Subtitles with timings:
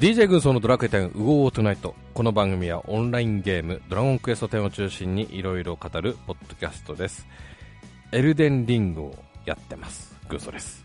[0.00, 1.94] DJ 軍曹のドラクエ10ウゴートゥナイト。
[2.14, 7.26] この番組はオンラインゲームドラゴンクエスト10を中心にいろいろ語るポッドキャストです。
[8.10, 9.14] エルデンリングを
[9.44, 10.16] やってます。
[10.26, 10.82] 軍曹です。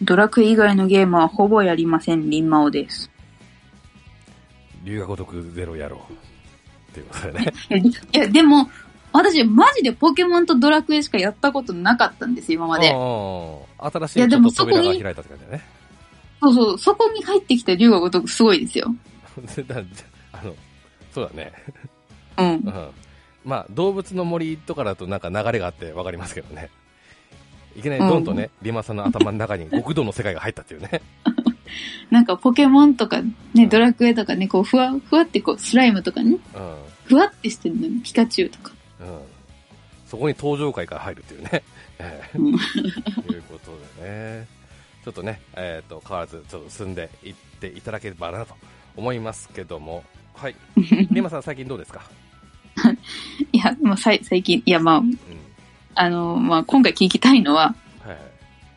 [0.00, 3.10] ドラクエ以外のゲームはほぼやりません、リンマオです。
[4.84, 6.12] 龍が如くゼロやろう。
[6.92, 7.52] っていうことでね。
[8.14, 8.70] いや、でも、
[9.12, 12.90] 私、マジでポケモンとドラクエしかやったことなかったんですよ、今まで。
[12.90, 15.81] 新しいやでいちょっと扉が開いたって感じだね
[16.42, 18.94] そうそう、そこに入ってきた竜が如くすごいですよ。
[19.66, 19.76] だ
[20.32, 20.54] あの
[21.10, 21.52] そうだね
[22.36, 22.50] うんう。
[22.54, 22.88] ん
[23.44, 26.70] まあ動物の森とかだとなんか流れがあってわかりますけどね
[27.76, 31.00] いきなりドンとね、リマさんの頭の中に極道の世界が入ったっていうね
[32.10, 38.72] なんかポケモンとかうんね、ドラクエとかね、こう、ふわ、ふわってこう、スライムとかね、うんふわってしてるのに、ピカチュウとか。
[39.00, 39.18] うん
[40.06, 41.50] そこに登場会から入るっていうね。
[41.98, 42.56] ええうんいう
[43.48, 43.70] こと
[44.02, 44.46] でね。
[45.04, 48.54] ちょっとね、えっ、と、変わらず、ちょっと進んでいっていただければなと
[48.96, 50.04] 思いますけども。
[50.34, 50.54] はい。
[51.10, 52.02] リマさん最近どうですか？
[53.52, 55.18] いや、まあ、さい最近、いや、まあ、うん。
[55.94, 58.18] あの、まあ、今回聞きたいのは、はいはい。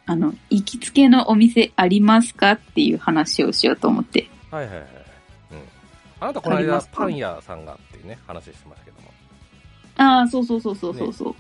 [0.07, 4.27] あの、行きつけのお店ありますかっていう話をしようと思って。
[4.51, 4.85] はいはいはい。
[5.51, 5.59] うん。
[6.19, 9.13] あなたこの間パン屋さんがっていうね、話してましたけども。
[9.97, 11.29] ああ、そうそうそうそうそうそう。
[11.29, 11.35] う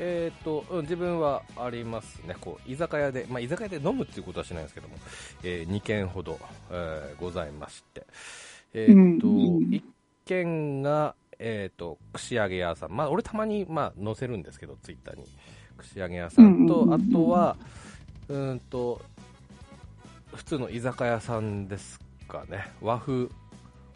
[0.00, 0.04] ん。
[0.04, 2.36] えっ、と、うん自分はありますね。
[2.40, 4.96] こう、居酒屋で、まあ、居酒屋で飲むっていうことはしないんですけども、
[5.42, 6.38] え2軒ほど、
[6.70, 8.06] えーございまして。
[8.72, 9.82] えっ、と、うん1
[10.24, 12.92] 軒が、えっ、と、串揚げ屋さん。
[12.92, 15.24] まあ、俺たまに、まあ、載せるんですけど、ツイッターに。
[15.76, 17.56] 串揚げ屋さんと、うんあとは、
[18.28, 19.00] うーんと、
[20.34, 22.66] 普通の居酒屋さんですかね。
[22.80, 23.28] 和風、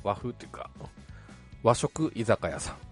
[0.02, 0.70] 和風っていうか、
[1.62, 2.88] 和食居酒屋さん。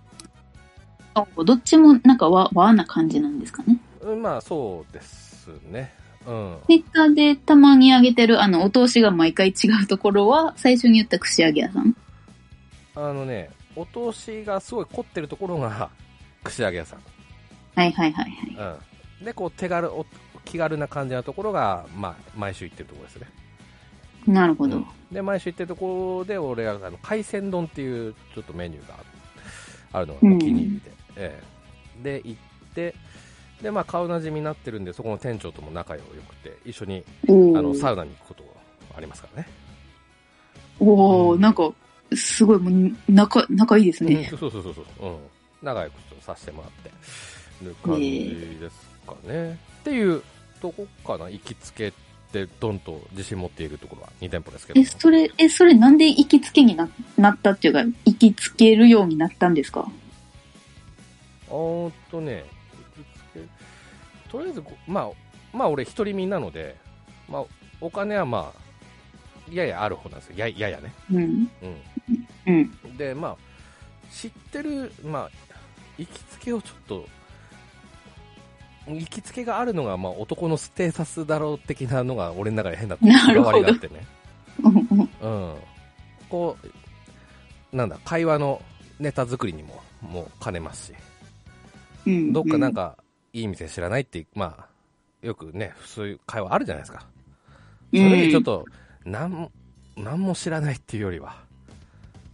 [1.19, 3.78] あどっちもなんか和和な感じなんですかね？
[4.03, 5.93] うんまあそうですね。
[6.27, 6.59] うん。
[6.66, 11.97] ツイッターでたまに上げてるあのお通しが毎回違うところは最初に言った串揚げ屋さん？
[12.94, 15.88] あのね、お通しがすごい凝ってるところが
[16.44, 17.00] 串揚げ屋さん。
[17.75, 18.76] はいはいはいはい。
[19.21, 19.25] うん。
[19.25, 20.05] で、こう手軽、お
[20.44, 23.26] 気軽な感じのところが、まあ、毎週行ってるところですね。
[24.26, 24.76] なるほど。
[24.76, 28.94] うんで、毎週行ってるところで、俺があの海鮮丼っていうちょっとメニューが
[29.93, 31.41] あるのがお気に入りで、え
[32.00, 32.03] え。
[32.03, 32.94] で、行って、
[33.62, 38.49] で、まあ、顔なじみになってるんで、そこの店長とも仲良くて、一緒におあのサーウナに行くことが
[38.97, 39.49] ありますからね。
[40.78, 41.41] おー、うん。
[41.41, 41.72] なんか、
[42.15, 44.26] すごい、もう、仲、仲いいですうんね。
[44.31, 45.16] そうそうそうそう、うん、
[45.62, 46.91] 仲良くさせてもらって
[47.65, 48.76] る感じです
[49.06, 49.59] かね。
[49.81, 50.22] っていう
[50.60, 51.93] とこかな、行きつけっ
[52.32, 54.09] てドンと自信持っているところは。
[54.21, 59.88] 2店舗ですけどえ、それ、え、それなんで行きつけにななったっていうか、行きつけるようになったんですか？
[61.56, 62.44] あーっとね、
[64.28, 66.77] とりあえずこ、まあ、まあ俺一人身なので、
[67.28, 67.44] まあ
[67.81, 68.67] お金はまあ、
[69.53, 70.37] ややある方なんですよ。
[70.37, 70.93] やややね。
[71.12, 71.21] うん。
[71.22, 71.50] うん。
[72.47, 72.97] うん。
[72.97, 73.37] で、まあ、
[74.12, 75.31] 知ってる、まあ、
[75.99, 77.09] 行きつけをちょっと、
[78.88, 84.06] 行きつけがあるのが、まあ、男のステータスだろう的なのが、俺の中で変なこだわりがあってね。
[85.23, 85.55] うん。
[86.28, 86.56] こ
[87.73, 88.62] う、なんだ、会話の
[88.99, 90.93] ネタ作りにも、もう兼ねますし、
[92.06, 92.33] うん。
[92.33, 92.97] どっかなんか、
[93.33, 97.06] いい店知らないって、まあ、よくね、そういう会話あるじゃないですか。
[97.94, 98.65] そうん、の時ちょっと、
[99.05, 99.53] なんも、
[99.97, 101.37] なんも知らないっていうよりは、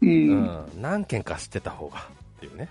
[0.01, 0.65] うん。
[0.81, 1.99] 何件か知ってた方が
[2.37, 2.69] っていうね。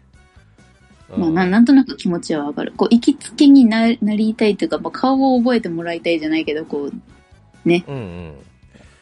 [1.17, 2.73] まあ、なうんなんとなく気持ちはわかる。
[2.75, 8.33] こう、行きつけにななりたいというか、まあ、顔を覚えてもらいたいじゃないけど、こう、ね、うんうん。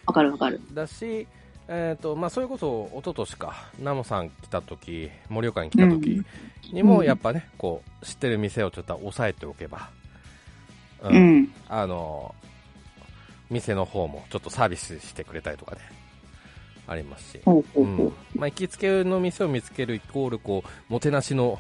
[0.06, 0.60] わかるわかる。
[0.74, 1.28] だし、
[1.72, 6.24] えっ、と、まあ、それこそ、一昨年か、ナモさん来た時、盛岡に来た時
[6.74, 9.92] にも、うんやっぱね、こう、知ってる店をちょっと押さえておけば、
[11.04, 11.52] ううん。
[11.70, 12.34] あの、
[13.52, 15.82] 店の方もちょっとサービスしてくれたりとかね、
[16.88, 18.14] ありますし、ほうん。
[18.36, 21.60] まあ、行きつけの店を見つけるイコール、こう、もてなしの、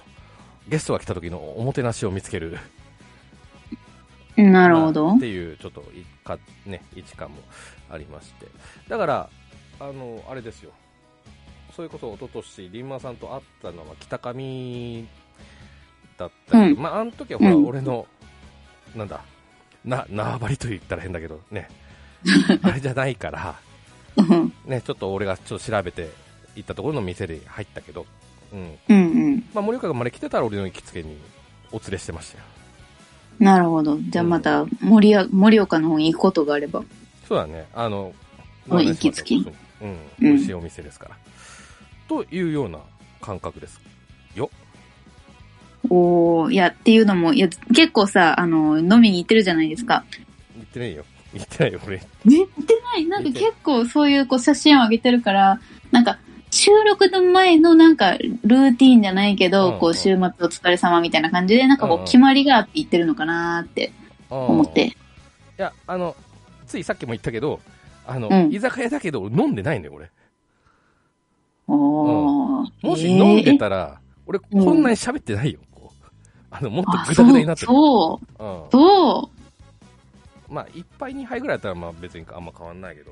[0.67, 2.57] ゲストが来た時のおもてなしを見つける。
[4.37, 4.41] う。
[4.41, 5.19] なるほどまあっ。
[5.19, 7.37] ていう、ちょっといか、ね、位置感も
[7.91, 8.47] ありまして。
[8.87, 9.29] だから、
[9.79, 10.71] あの、あれですよ。
[11.75, 15.05] それこそ一昨年リンマさんと会ったのは北上
[16.17, 18.05] だったけど、うんまあ、あの時はほら、うん俺の、
[18.95, 19.21] なんだ、
[19.85, 21.69] な、縄張りと言ったら変だけど、ね、
[22.63, 23.55] あれじゃないから、
[24.17, 26.09] うんね、ちょっと俺がちょっと調べて
[26.55, 28.05] 行ったところの店で入ったけど、
[28.51, 28.77] うん。
[28.89, 29.45] うんうん。
[29.53, 31.17] まあ、森岡がまで来てたら俺の行きつけに
[31.71, 32.43] お連れしてましたよ。
[33.39, 33.97] なるほど。
[34.09, 36.83] じゃあまた、森や、森岡の方に行くことがあれば。
[37.27, 37.67] そうだね。
[37.73, 38.13] あの、
[38.69, 39.35] あ行きつけ
[39.81, 39.89] うん。
[39.89, 41.17] うん美味しいお店ですから。
[42.07, 42.79] というような
[43.21, 43.79] 感覚です。
[44.35, 44.49] よ。
[45.89, 50.03] おー、いや、っていうのも、いや、結構さ、あの、飲みに行ってるじゃないですか。
[50.55, 51.05] 言ってないよ。
[51.33, 51.97] 言ってないよ、俺。
[51.97, 53.05] え、行ってなない？
[53.05, 55.59] なんか結構そういうこう写真を上げてるから、
[55.91, 56.17] なんか
[56.51, 63.91] 収録の前のなんかルーティーンじゃないけど、うんうんこう週末お疲れ様みたいな感じで、なんかこうんううん決まりがあって言ってるのかなーって
[64.29, 64.87] 思って。
[64.87, 64.93] い
[65.57, 66.15] や、あの、
[66.65, 67.59] ついさっきも言ったけど、
[68.09, 70.09] あの、うん居酒屋だけど飲んでないのよ、俺。
[71.67, 72.87] おー。
[72.87, 75.59] もしえー飲んでたら、俺こんなに喋ってないよ。
[75.71, 76.05] こう
[76.51, 77.67] あの、もっとグダグダになってる。
[77.67, 79.29] そう、うんそ
[80.49, 80.53] う。
[80.53, 83.11] まあ、一杯二杯ぐらいだったら、まあ別にあんま変わんないけど。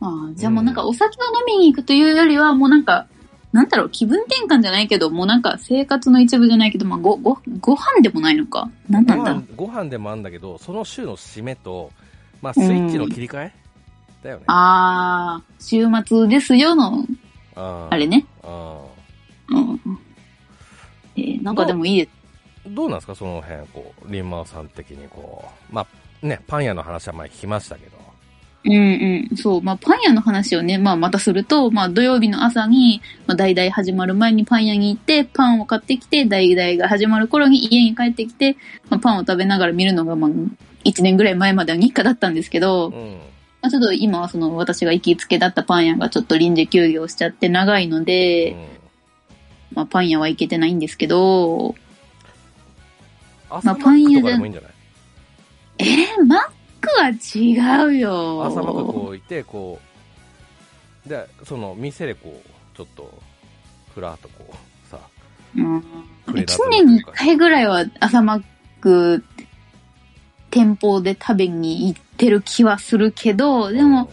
[0.00, 3.06] あーじゃあもうなんかお酒を飲みに行くというよりは、もうなんか、
[3.52, 8.70] なんだろう、気分転換じゃないけど、もうなんか生活の一部じゃないけど、まあご、ご、ご飯でもないのか？
[8.88, 9.42] なんなんだ？
[9.56, 11.90] ご飯でもあるんだけど、その週の締めと、
[12.42, 13.52] まあ、スイッチの切り替え、
[14.22, 14.44] だよね。
[14.46, 17.04] あー、週末ですよの、
[17.54, 18.26] ああれね。
[18.42, 18.82] あ
[19.50, 19.80] うん。
[21.16, 22.20] えーなんかでもいいです。
[22.68, 25.86] どうなんですか、その辺、こう、リンマーさん的に、こう、ま
[26.22, 27.98] あ、ね、パン屋の話は前聞きましたけど。
[28.62, 29.36] うんうん。
[29.36, 29.62] そう。
[29.62, 38.58] まあ、パン屋の話をね、まあ、またすると、まあ、土曜日の朝に、まあ、大々始まる前にパン屋に行って、パンを買ってきて、大々が始まる頃に家に帰ってきて、
[38.90, 40.30] まあ、パンを食べながら見るのが、まあ、
[40.84, 43.18] 1年ぐらい前までは日課だったんですけど、うん。
[43.62, 48.56] まあ、ちょっと今はその私が行きつけだったパン屋がちょっと臨時休業しちゃって長いので、
[49.72, 51.74] まあ、パン屋は行けてないんですけど、
[53.50, 54.72] 朝マパン屋でックとかでもいいんじゃない？
[55.78, 56.42] えー、マッ
[56.80, 58.44] クは違うよ。
[58.46, 59.78] 朝マックこういて、こ
[61.06, 63.22] う、で、その店でこう、ちょっと、
[63.94, 64.98] ふらっとこう、さ、
[65.56, 65.84] うん。
[66.26, 68.42] 触れ出す1年に1回ぐらいは朝マッ
[68.80, 69.24] ク
[70.50, 74.10] 店舗で食べに行ってる気はするけど、でも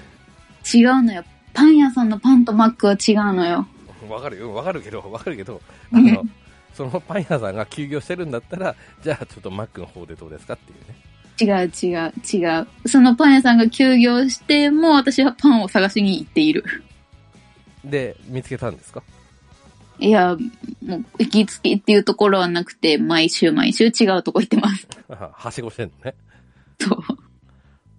[0.73, 1.23] 違うのよ。
[1.53, 3.67] パン屋さんのパンとマックは違うのよ。
[4.03, 5.61] うん、わかるよ、わかるけど、わかるけど、
[5.91, 6.23] あうんの、
[6.73, 10.95] そのパン屋さんが休業してるんだったら、じゃあちょっとマックの方でどうですかっていうね。
[11.39, 12.67] 違う違う違う。
[12.87, 16.63] そのパン屋さんが休業しても私はパンを探しに行っている。
[17.83, 19.01] で、見つけたんですか？
[19.99, 20.35] いや、
[20.85, 24.87] もう行きつけっていうところはなくて、毎週毎週違うとこ行ってます。
[25.09, 26.15] はしごしてんのね。
[26.79, 26.99] そう。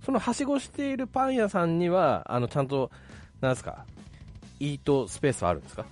[0.05, 2.91] そのはしごしているパン屋さんには、あの、ちゃんと、
[3.41, 3.85] なんですか、
[4.61, 5.85] イートスペースはあるんですか？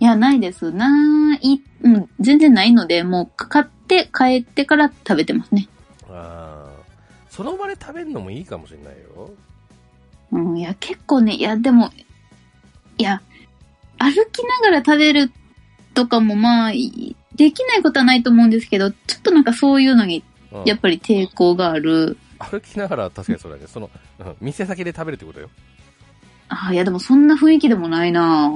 [0.00, 0.70] いや、ないです。
[0.72, 5.68] ない、うん、全然ないので、もう買って帰ってから食べてますね。
[6.08, 6.70] ああ、
[7.28, 9.30] その場で食べるのもいいかもしれないよ。
[10.30, 11.90] うん、いや、結構ね、いや、でも、
[12.96, 13.22] いや、
[13.98, 15.32] 歩きながら食べる
[15.94, 22.16] とかもまあ、いできないことはないと思うんですけど、ちょっとなんかそういうのに、うんやっぱり抵抗がある。
[22.38, 23.66] 歩きながら確かにそうだね。
[23.66, 23.90] その、
[24.20, 25.50] うん店先で食べるってことよ。
[26.48, 28.52] あいや、でもそんな雰囲気でもないな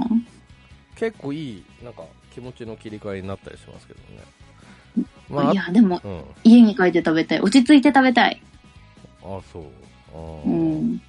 [0.97, 5.07] 結構いい、なんか気持ちの切り替えになったりしますけどね。
[5.29, 6.25] まあ、いや、でも、うん。
[6.45, 7.41] 家に帰って食べたい。
[7.41, 8.41] 落ち着いて食べたい。
[9.23, 9.63] あそう。
[10.15, 10.55] あーう
[10.85, 11.03] ん。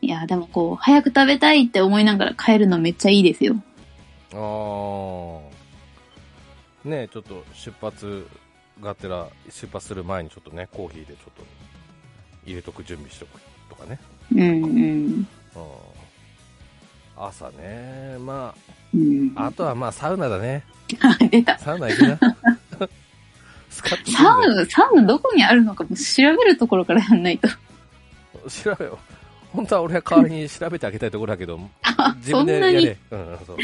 [0.00, 3.56] いや、でもこう、早く食べたいって思いながら帰るのめっちゃいいですよ。
[4.32, 5.40] あー
[6.84, 8.26] ねえちょっと出発
[8.80, 11.42] がてら、出発する前にちょっとね、コーヒーでちょっと
[12.46, 13.98] 入れとく準備しとくとかね。
[14.32, 14.64] うんうん。
[14.66, 14.68] う
[15.20, 15.26] ん
[17.16, 18.52] 朝ね、ま
[18.92, 20.64] うん、あ、あとはまあサウナだね。
[21.00, 21.56] あ、出た。
[21.58, 22.18] サウナ行くな。
[22.18, 22.26] サ
[24.34, 27.46] ウナ、サウナどこにあるのかも調べるところからやんないと。
[28.48, 28.98] 調べよう。
[29.52, 32.74] 本当は俺は代わりに調べてあげたいところだけど、あ、自分でそんなに？
[32.74, 32.98] やれ。
[33.12, 33.58] うんうん、そう。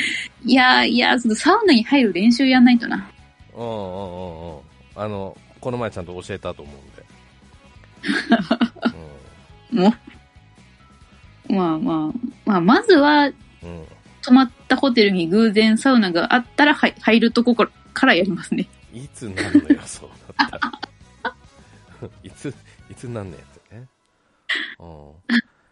[0.45, 3.11] いやいや、サウナに入る練習やんないとな。
[3.53, 4.61] うんうんうんうん。
[4.97, 6.91] あの、この前ちゃんと教えたと思うん
[9.77, 9.81] で。
[9.83, 9.95] も
[11.49, 11.53] う。
[11.53, 13.33] まあまあ、まあ、まずは、うん。
[13.65, 13.87] うん。
[14.23, 18.69] 泊まったホテルに偶然サウナがあったら入入るとこからからやりますね。
[18.93, 20.73] いつなるのよ、そうなったら。
[22.23, 22.55] いつ、
[22.91, 23.89] いつなんねんってね。
[24.79, 24.89] うん。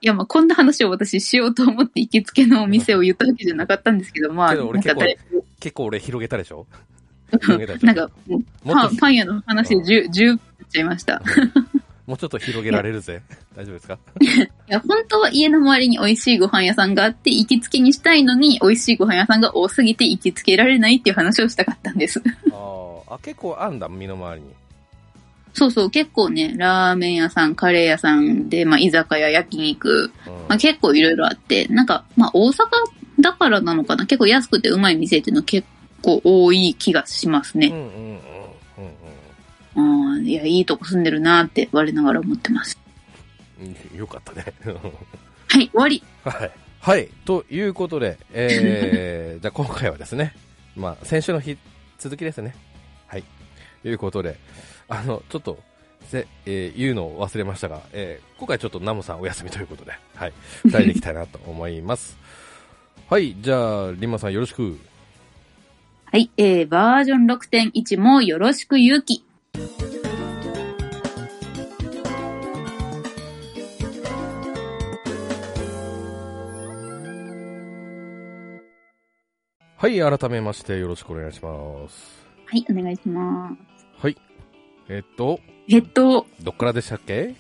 [0.01, 5.19] いや、まあ、こんな話を私しようと思って行きつけのお店を言ったわけじゃなかったんですけど、まあ、けど俺なんか誰
[5.61, 6.67] 結構俺広げたでしょ？
[7.83, 8.43] なんか、もう
[8.73, 11.23] パン、パン屋の話で10、10っちゃいました。
[12.07, 13.21] もうちょっと広げられるぜ。
[13.55, 13.99] 大丈夫ですか？
[14.23, 14.27] い
[14.69, 22.23] や、本当は家の周りに美味しいご飯屋さんがあって、行きつけにしたいのに、美味しいご飯屋さんが多すぎて行きつけられないっていう話をしたかったんです。
[22.51, 24.49] あーあ、結構あんだ、身の回りに。
[25.53, 32.55] そうそう、結構ね、ラーメン屋さん、カレー屋さんで、まあ、居酒屋、焼肉、うんまあ、結構いろいろあって、なんか、まあ、大阪
[33.21, 35.67] だからなのかな、結構安くてうまい店っていうの結
[36.03, 37.69] 構多い気がしますね。
[37.69, 38.21] うんうんうん
[39.77, 42.79] うんうんいや、いいとこ住んでるなって我ながら思ってます。
[43.61, 43.99] うん。
[43.99, 44.45] よかったね。
[45.49, 46.03] はい、終わり。
[46.25, 46.51] はい。
[46.81, 47.09] はい。
[47.25, 50.35] ということで、えー、 じゃあ今回はですね、
[50.77, 51.57] まあ、先週の日、
[51.99, 52.55] 続きですね。
[53.07, 53.25] はい。
[53.83, 54.37] ということで、
[54.89, 55.59] あの、ちょっと、
[56.09, 60.33] せ、えー言うのを忘れましたが、えー今回ちょっとナムさんお休みということで、はい。
[60.65, 62.17] 二人で行きたいなと思います。
[63.09, 64.79] はい、じゃあ、リンマさんよろしく。
[66.11, 69.27] はい、えー、バージョン6.1もよろしくゆうき。
[79.77, 81.51] はい、改めましてよろしくお願いしま
[81.91, 82.27] す。
[82.47, 83.87] はい、お願いします。
[84.01, 84.17] はい。
[84.89, 87.35] えっと、えっと、どっからでしたっけ？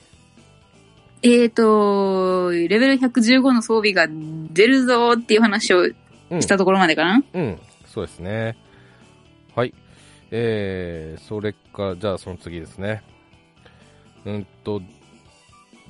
[1.22, 5.88] えーと、レベル115の装備が出るぞーっていう話を
[6.30, 7.58] うんしたところまでかな、うん、
[7.98, 8.56] そうですね。
[9.56, 9.74] はい。
[10.30, 13.02] えー、それか、じゃあその次ですね。
[14.24, 14.80] うんと、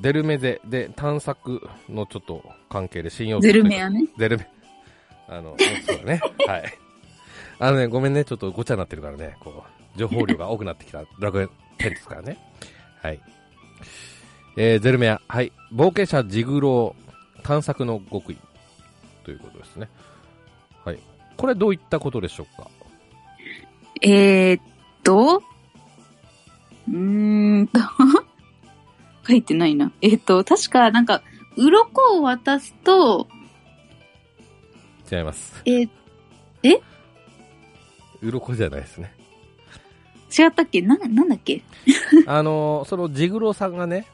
[0.00, 4.08] デルメゼで探索のちょっと関係で信用ゼルメアね。
[4.16, 4.48] デルメ。
[5.28, 5.54] あの、
[5.86, 6.20] そうだね。
[6.48, 6.64] はい。
[7.58, 12.38] あのね、ごめんね、ちょっとごちゃになってるからね、こう、情報量が多くなってきた楽園10ですからね。
[13.02, 13.20] はい。
[14.56, 15.52] えー、ゼルメア、はい。
[15.74, 18.38] 冒険者ジグロー探索の極意
[19.24, 19.90] ということですね。
[21.38, 21.42] はい。
[21.42, 22.68] これどういったことでしょうか？
[24.02, 24.62] えーっ
[25.02, 25.42] と、
[26.88, 27.80] うーんと、
[29.28, 29.92] 書いてないな。
[30.00, 31.22] えーっと、確かなんか、
[31.56, 33.26] 鱗を渡すと、
[35.10, 35.62] 違います。
[35.64, 35.88] えー
[38.20, 39.14] 鱗じゃないですね。
[40.36, 40.82] 違ったっけ？
[40.82, 41.62] な、なんだっけ？
[42.26, 44.06] あのーそのジグローさんがね、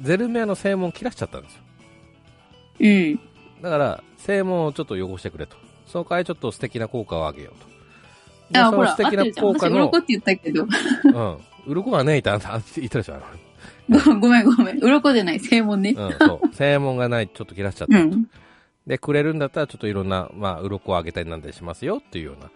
[0.00, 1.60] ゼルメアの正門を切らしちゃったんですよ。
[2.80, 3.20] うん。
[3.62, 5.56] だから、正門をちょっと汚してくれと。
[5.90, 7.66] その代わりちょっと素敵な効果をあげようと。
[8.52, 10.64] であ、そほら、の素敵な効果の鱗、って言ったけど。
[10.64, 11.38] うん。
[11.66, 13.20] 鱗がねえってあんた言ったでしょ、あ
[13.88, 14.78] ごごめんごめん。
[14.78, 15.92] 鱗じゃない、正門ね。
[15.92, 16.08] の。
[16.08, 16.54] うん、そう。
[16.54, 17.98] 正門がない、ちょっと切らしちゃった。
[17.98, 18.28] うん。
[18.86, 22.50] で、くれるんだったら、ちょっといろんな、まあ、鱗をあげたりなんだりしますよっていうような、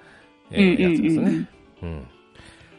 [0.50, 1.48] えーうんうんやつですね。
[1.82, 1.88] うん。
[1.88, 2.06] うん。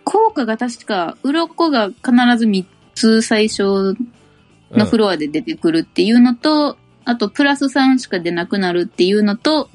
[0.04, 3.96] 効果が確か、鱗が必ず3つ最初
[4.72, 9.70] のフロアで出てくるっていうのと、あとプラス3しか出なくなるっていうのと、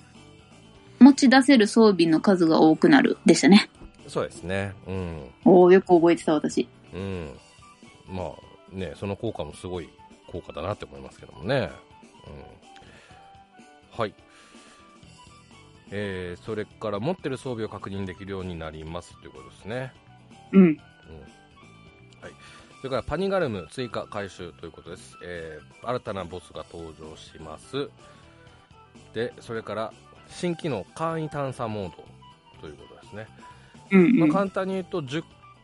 [1.01, 3.71] 持ち出せる装備の数が多くなるでしたね。
[4.07, 4.75] そうですね。
[4.87, 5.31] うん。
[5.45, 6.69] おおよく覚えてた私。
[6.93, 7.31] うん。
[8.09, 9.89] まあ、ね、その効果もすごい
[10.31, 11.71] 効果だなって思いますけどもね。
[12.27, 13.99] うん。
[13.99, 14.15] はい。
[15.91, 19.93] えー、それから持ってる装備を確認できるようになりますということですね。
[20.53, 20.63] うん。
[20.63, 20.77] うん。
[22.21, 22.33] はい。
[22.79, 25.17] それからパニガルム追加回収ということです。
[25.25, 27.89] えー、新たなボスが登場します。
[29.15, 29.93] で、それから
[30.31, 32.05] 新機能簡易探査モード
[32.61, 33.27] ということですね。
[33.91, 34.33] まあ、うんうん。
[34.33, 35.23] 簡単に言うと10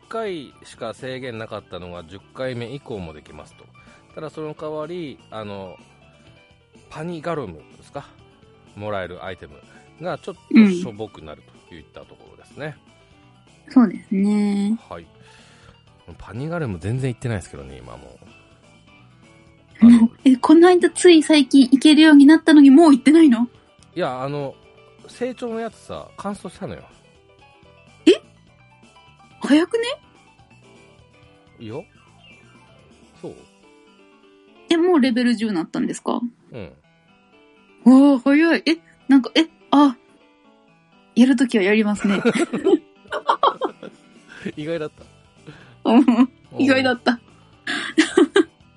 [0.08, 3.64] 回しか制限なかったのが10回目以降もできますと
[4.14, 5.76] ただその代わりあの
[6.90, 8.06] パニガルムですか？
[8.76, 9.54] もらえるアイテム
[10.00, 12.76] がちょっとしょぼくなるといったところですね、
[13.68, 14.78] そうですね。
[14.88, 15.06] はい
[16.18, 18.16] パニガルム全然行ってないですけどね今も
[20.24, 23.48] え、この間つい最近行けるようになったのにもう行ってないの？
[23.96, 24.54] いやあの
[25.08, 26.84] 成長のやつさ乾燥したのよ
[29.40, 29.84] 早くね？
[31.60, 31.84] いいよ
[33.22, 33.34] そう？
[34.70, 36.20] え、もうレベル10になったんですか？
[36.52, 36.72] うん
[37.84, 38.62] わあ、早い。
[38.66, 39.96] え、なんか、え、あ、
[41.14, 42.20] やるときはやりますね。
[44.56, 44.90] 意外だっ
[45.84, 46.12] うんた
[46.58, 47.20] 意外だった。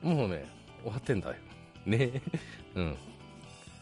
[0.03, 0.45] もうね、
[0.83, 1.35] 終わってんだよ。
[1.88, 2.21] ね
[2.75, 2.95] うん。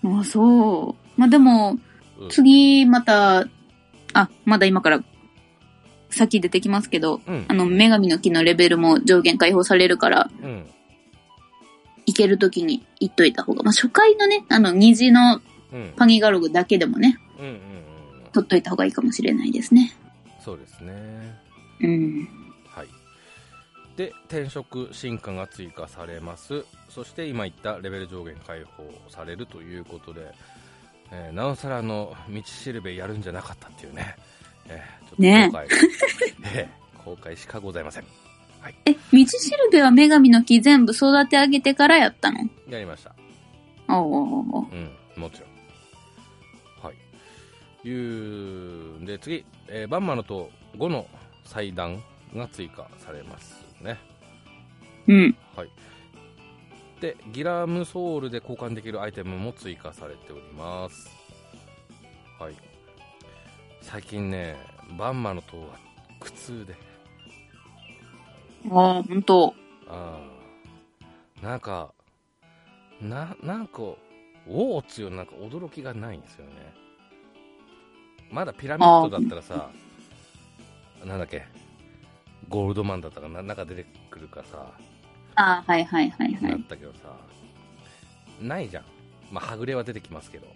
[0.03, 1.19] あ、そう。
[1.19, 1.77] まあ、でも、
[2.19, 3.47] うん次、また、
[4.13, 5.03] あ、まだ今から、
[6.09, 7.53] 先出てきますけど、うんあ。
[7.53, 10.65] の、女神の木のレベルも上限解放されるから、うん。
[12.07, 15.93] 行けるときに行っといた方が、まあ、初回のね、あの、虹のうん。
[15.97, 17.59] パニガログだけでもね、うんうんうん。
[18.31, 19.93] 取っといた方がいいかもしれないですね。
[20.39, 21.35] そうですね。
[21.81, 22.29] うん。
[23.97, 24.09] はい。
[24.09, 26.63] で、転職進化が追加されます。
[26.89, 30.31] そして今言ったレベル上限解放されるということで、
[31.11, 34.15] えーなおさらあの道しるべやるんじゃなかったっていうね、
[34.67, 35.67] えーちょっとね後悔、
[36.55, 38.03] えー後悔しかございません。
[38.85, 42.39] え、道しるべは女神の木全部育て上げてからやったの？
[42.69, 43.15] やりました。
[43.87, 45.49] おうおうん、もちろん。
[46.85, 47.87] はい。
[47.87, 51.07] いうんで、次、えーバンマの塔5の
[51.45, 52.03] 祭壇
[52.35, 53.99] が追加されますね。
[55.07, 55.37] うん。
[55.55, 55.69] はい。
[57.01, 61.09] で、ギラムソウルで交換できるアイテムも追加されております。
[62.39, 62.55] はい。
[63.81, 64.57] 最近ね、
[64.97, 65.79] バンマの塔は
[66.19, 66.75] 苦痛で、
[68.69, 69.53] ああ、本当
[69.87, 70.19] あ
[71.41, 71.93] あ、なんか、
[73.01, 73.81] な、なんか、
[74.49, 76.51] おおっつうよなんか驚きがないんですよね。
[78.31, 79.69] まだピラミッドだったらさ、
[81.05, 81.45] なんだっけ、
[82.49, 84.65] ゴールドマンだったかな、なんか出てくくるかさ、
[85.35, 86.41] ああ、はいはいはいは。
[86.41, 87.15] ないったけどさ、
[88.41, 88.83] ないじゃん。
[89.31, 90.47] まあ、はぐれは出てきますけど、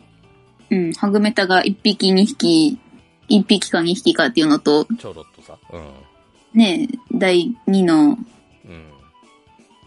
[0.70, 2.80] うん、ハグメタが1匹2匹、
[3.30, 5.58] 1匹か2匹かっていうのと、ちょろっとさ。
[5.72, 6.60] うん。
[6.60, 8.18] ね、第2の、
[8.66, 8.90] うん。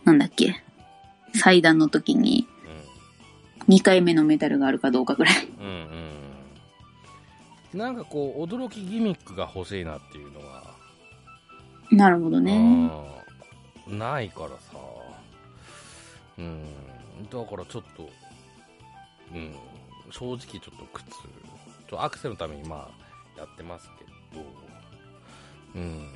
[0.04, 0.62] なんだっけ、
[1.34, 2.46] 祭壇の時に
[3.68, 5.48] 2回目のメダルがあるかどうかぐらい。
[5.58, 5.66] うん。
[5.66, 5.72] うん
[7.72, 7.78] うん。
[7.78, 10.73] なんかこう、驚きギミックが欲しいなっていうのが、
[11.90, 12.52] なるほどね。
[12.56, 13.14] うん
[13.86, 14.78] ないからさ、
[16.38, 16.64] うん、
[17.30, 18.08] だからちょっと、
[19.32, 19.54] うん、
[20.10, 21.10] 正直ちょっと苦痛、
[21.88, 22.88] ちょアクセルのためにま
[23.36, 24.04] あやってますけ
[24.36, 24.44] ど、
[25.74, 26.08] うん、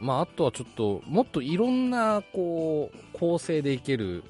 [0.00, 4.24] まああとはちょっと、もっといろんなこう構成でいける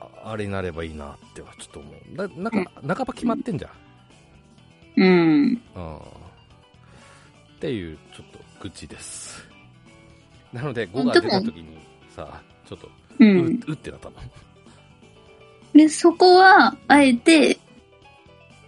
[0.00, 2.16] ああれになればいいなってはちょっと思う。
[2.16, 3.70] だなんか、半ば決まってんじゃん。
[4.96, 5.62] うん。
[5.76, 6.00] うん
[7.64, 9.48] っていうちょっと愚痴です
[10.52, 11.78] なので5が出た時に
[12.14, 13.24] さちょっとう。
[13.24, 14.16] うんうってなったの
[15.72, 17.58] で、そこは、あえて、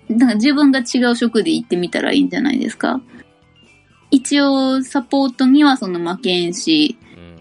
[0.09, 3.01] なんか自分が違う職で行ってみたらいいんじゃないですか。
[4.11, 7.37] 一応、サポートにはその魔剣士うん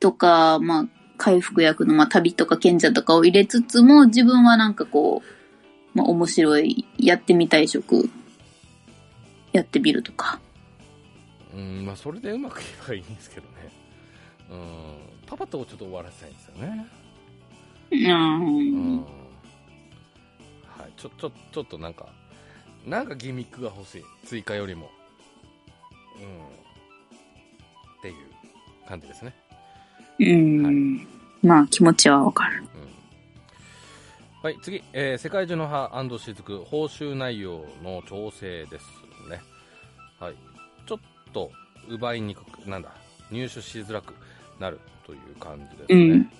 [0.00, 8.10] とか、まあ、回復役の、まあ、旅とか賢者とかを入れつつも、自分はなんかこう、まあ、面白い、やってみたい職、
[9.52, 10.40] やってみるとか。
[11.54, 13.52] うんまあそれでうまくいけばいいんですけどね。
[14.50, 16.86] うんパパとちょっと終わらせたいんですよね。
[17.90, 18.96] ううん。
[18.96, 19.00] ん。
[19.00, 19.06] は
[20.88, 22.06] いちょちょちょっとなんか
[22.86, 24.04] なんかギミックが欲しい。
[24.24, 24.90] 追加よりも。
[26.20, 26.46] うん。
[27.98, 28.14] っていう
[28.88, 29.34] 感じですね。
[30.20, 31.06] うん。
[31.42, 32.64] まあ、気持ちはわかる。
[34.42, 38.84] はい、次、えー世界中の葉雫報酬内容の調整です
[39.28, 39.40] ね。
[40.20, 40.34] はい、
[41.28, 41.50] と
[41.88, 42.92] 奪いにくく、なんだ、
[43.30, 44.14] 入手しづらく
[44.58, 46.04] なるという感じですね。
[46.12, 46.30] うん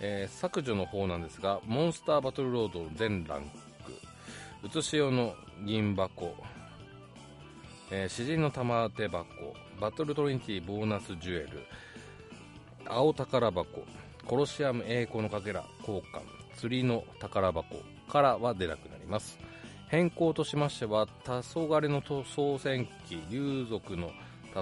[0.00, 3.48] えー削除の方なんですが、モンスターバトルロード全ランク、
[4.64, 6.34] うつしおの銀箱、
[7.90, 9.26] えー詩人の玉手箱、
[9.80, 11.48] バトルトリニティボーナスジュエル、
[12.86, 13.84] 青宝箱、
[14.26, 17.76] コロシアム栄光のかけら交換、釣りの宝箱
[18.10, 19.38] からは出なくなります。
[19.88, 21.30] 変更としましては、黄
[21.68, 24.10] 昏の塗装戦機、竜族の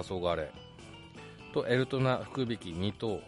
[0.01, 0.47] 黄昏
[1.53, 3.21] とエルトナ福引き2頭、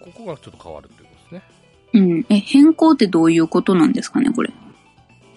[0.00, 1.42] ここがちょっと変わるということですね。
[1.92, 2.26] うん。
[2.30, 4.50] え、変更ってどういうことなんですかね、これ。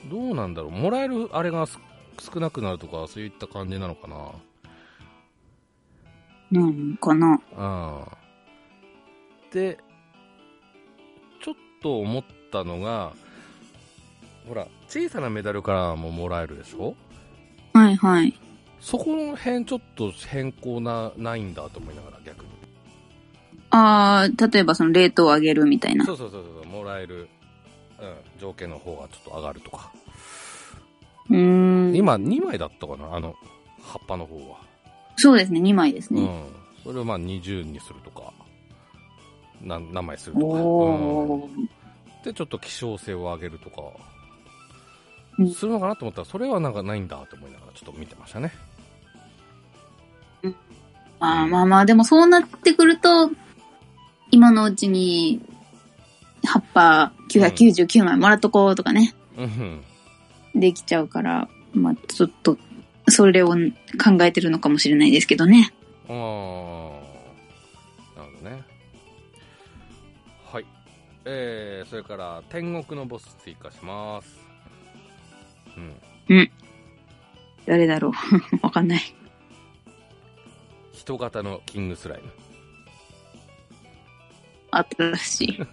[0.10, 1.78] どうなんだろう、もらえるあれがす
[2.20, 4.32] 少なくなるとか、そういった感じなのかな。
[6.52, 7.42] なんかな。
[7.58, 8.06] うん
[9.52, 9.78] で
[11.42, 13.14] ちょっと思ったのが
[14.48, 16.96] ほら小さなメダルからももらえるでしょ？
[17.74, 18.38] はいはい。
[18.86, 22.50] そこの辺ちょっと変更なないんだと思いながら逆に。
[23.72, 26.06] ああ、例えばそのレートを上げるみたいな。
[26.06, 27.28] そうそうそうそうもらえる、
[28.00, 29.92] うん、条件の方がちょっと上がるとか、
[31.32, 31.96] うーん。
[31.96, 33.36] 今2枚だったかなあの
[33.82, 34.58] 葉っぱの方は。
[35.16, 36.22] そうですね、2枚ですね。
[36.22, 36.44] うん。
[36.84, 38.32] それをまあ20にするとか。
[39.64, 41.68] な何枚するとか、おー。
[42.24, 43.82] でちょっと希少性を上げるとか。
[45.40, 45.52] うん。
[45.52, 48.54] するのかなと思ったらそれはなんかないんだと思いながらちょっと見てましたね
[51.20, 53.32] ああ、まあまあ、でもそうなってくると、
[54.32, 55.42] 今のうちに、
[56.44, 59.84] 葉っぱ999枚もらっとこうとかね、うん。
[60.54, 62.58] できちゃうから、まあちょっと、
[63.08, 63.58] それを考
[64.22, 65.74] えてるのかもしれないですけどね。
[66.08, 66.16] ああ
[68.20, 68.64] なるほどね。
[70.52, 70.66] はい。
[71.26, 74.46] えー、それから天国のボス追加します。
[76.30, 76.52] うん。
[77.66, 78.12] 誰だろう。
[78.62, 79.02] わかんない。
[81.06, 82.32] 人型のキングスライム
[84.72, 85.58] 新しい。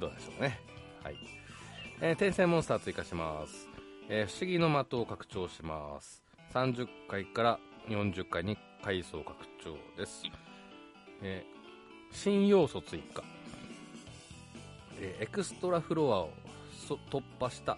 [0.00, 0.58] どうでしょうね。
[1.04, 1.16] はい。
[2.00, 3.68] えー転生モンスター追加します。
[4.08, 6.22] えー不思議の的を拡張します。
[6.54, 10.22] 30回から40回に階層拡張です。
[11.20, 11.60] えー
[12.16, 13.22] 新要素追加。
[14.98, 16.30] えーエクストラフロアを
[16.72, 17.76] そ突破した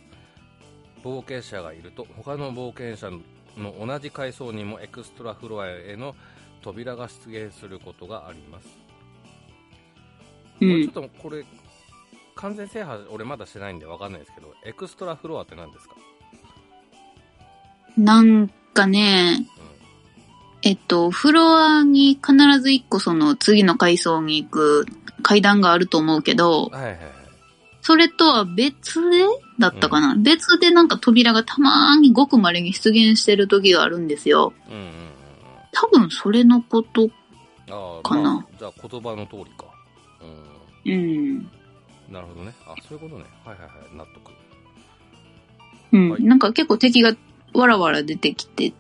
[1.03, 3.11] 冒険者がいると、他の冒険者
[3.57, 6.15] の同じ階層にもエクストラフロアへの
[6.62, 8.67] 扉が出現することがあります。
[10.61, 10.93] うんこれちょっ。
[10.93, 11.45] とこれ
[12.35, 15.97] 完全制覇俺まだしてないんでわかんないですけどエクストラフロアって何ですか、
[17.97, 19.47] なんかね、
[20.62, 24.87] えっと、フロアに必ず一個その次の階層に行く
[25.23, 27.22] 階段があると思うけど、はいはいはい
[27.83, 29.25] それとは別で
[29.59, 34.55] だったかな、別でなんか扉がたまーにごく稀に出現してる時があるんですよ。
[34.68, 35.12] うんうんうん
[35.75, 37.09] 多分それのこと、
[38.03, 39.64] かなまあじゃあ言葉の通りか。
[40.85, 41.38] ううん。
[41.38, 41.51] ん。
[42.11, 42.53] なるほどね。
[42.66, 43.25] あ、そういうことね。
[43.42, 43.97] はいはいはい。
[43.97, 44.33] 納得。
[45.92, 46.11] うん。
[46.11, 47.16] はいなんか結構敵が
[47.55, 48.75] わらわら出てきて、うん。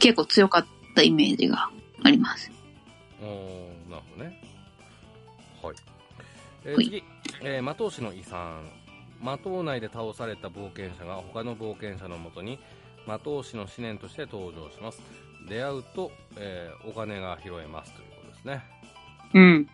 [0.00, 1.70] 結構強かったイメージが
[2.02, 2.50] あります。
[3.22, 4.42] おーなるほどね。
[5.62, 5.74] はい。
[6.64, 7.04] えーはい次、
[7.42, 8.62] えー、魔導士の遺産。
[9.20, 12.60] 魔導内で倒された冒険者が他の冒険者のもとに
[13.04, 15.02] 魔導士の思念として登場します。
[15.48, 18.62] 出会うと、えーお金が拾えますということですね。
[19.34, 19.42] うん。
[19.42, 19.66] うん。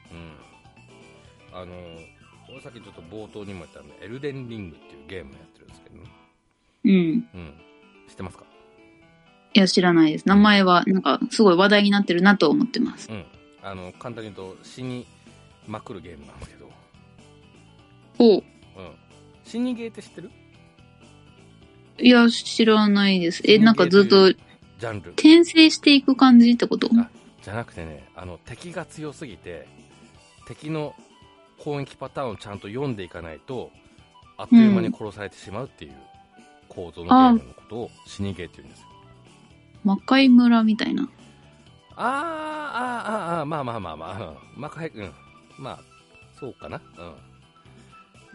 [1.53, 2.07] あのー、
[2.50, 6.11] 俺さっきちょっと冒頭にも言ったんで、エルデンリングっていうゲームをやってるんですけどね。
[6.85, 6.92] うん。
[6.92, 7.55] うん。
[8.09, 8.44] 知ってますか？
[9.53, 10.27] いや、知らないです。
[10.27, 13.11] 名前は、なんか、すごい話題になってるなと思ってます。
[13.12, 13.24] うん。
[13.62, 15.07] あの、簡単に言うと死に
[15.66, 16.72] まくるゲームなんですけど。
[18.18, 18.42] おうん。
[19.44, 20.31] 死にゲーって知ってる？
[21.98, 23.42] いや、知らないです。
[23.44, 25.11] え、なんかずっとジャンル。
[25.12, 27.09] 転生していく感じってことあ
[27.42, 29.68] じゃなくてね、あの、敵が強すぎて、
[30.48, 30.94] 敵の
[31.59, 33.70] 攻撃パターンをちゃんと読んでいかないと、
[34.37, 35.92] あっという間に殺されてしまうっていう
[36.68, 38.87] 構造のゲームのことを死にゲーって言うんですよ。
[39.85, 41.09] 魔界村みたいな。
[41.96, 44.20] あー、あー、あー、あー、まあまあまあまあ、
[44.57, 44.61] うん。
[44.61, 45.12] まあ、かいうん。
[45.59, 45.81] まあ、
[46.40, 46.81] そうかな。
[46.98, 47.14] うん。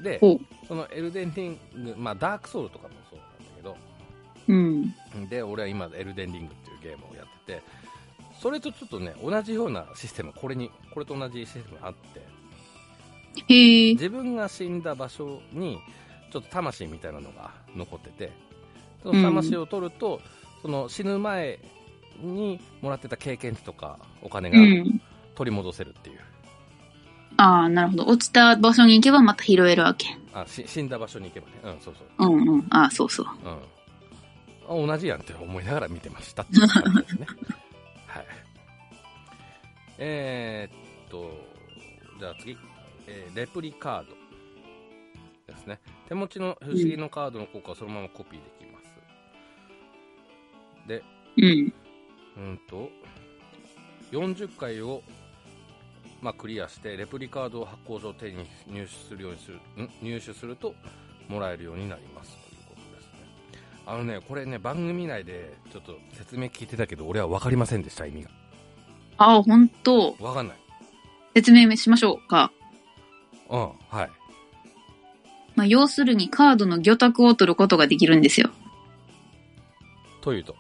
[0.01, 0.19] で。
[0.67, 3.77] そのエルデンリング、まあ、ダークソウルとかもそうなんだけど、
[4.47, 5.29] うん。
[5.29, 7.63] で、俺は今、エルデンリングっていうゲームをやってて、
[8.39, 12.21] それとちょっとね、同じようなシステム、これに、これと同じシステムがあって。
[13.47, 15.79] 自分が死んだ場所に、
[16.31, 18.31] ちょっと魂みたいなのが残ってて、
[19.01, 20.21] その魂を取ると、
[20.62, 21.59] その死ぬ前
[22.21, 25.01] にもらってた経験値とかお金がうん。
[25.35, 26.19] 取り戻せるっていう。
[27.39, 28.06] ああ、なるほど。
[28.06, 30.17] 落ちた場所に行けばまた拾えるわけ。
[30.34, 31.54] あし死んだ場所に行けばね。
[31.63, 32.30] うん、そうそう。
[32.30, 32.67] うんうん。
[32.69, 33.28] ああ、そうそう。
[33.45, 33.49] う
[34.78, 34.84] ん。
[34.84, 37.28] あ同じやんって思いながら見てましたっていう感じですね。
[38.08, 38.25] はい。
[39.99, 41.32] えー、っと、
[42.19, 42.58] じゃあ次、
[43.08, 44.19] えーレプリカード
[45.54, 45.80] ですね。
[46.10, 48.93] 手持ちの不思議のカードの効果をそのままコピーできます。
[50.88, 51.04] で、
[51.38, 51.73] うん。
[52.38, 52.89] うんと、
[54.12, 55.04] 40回を、
[56.21, 59.89] まあ、クリアして、レプリカードを発行上手に入手するようにする、ん？
[60.01, 60.75] 入手すると、
[61.27, 63.12] もらえるようになりますということですね。
[63.86, 68.29] あのね、これね、番組内でちょっと説明聞いてたけど、俺は分かりませんでした、意味が。
[69.17, 70.58] ああ、本当分かんない。
[71.36, 72.51] 説明しましょうか。
[73.49, 74.10] うん、はい。
[75.55, 78.49] まあ、要するにカードの魚拓を取ることができるんですよ。
[80.21, 80.55] というと？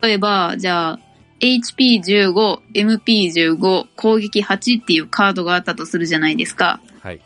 [0.00, 0.98] 例えば、じゃあ、
[1.42, 6.80] HP15、MP15、攻撃8っていうカードがあったとするじゃないですか。
[7.00, 7.20] はい。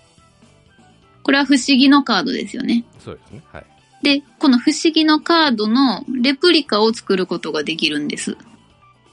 [1.23, 2.85] これは不思議のカードですよね。
[2.99, 3.43] そうですね。
[3.53, 3.67] はい。
[4.03, 8.37] で、この不思議のカードのレプリカを作ることができるんです。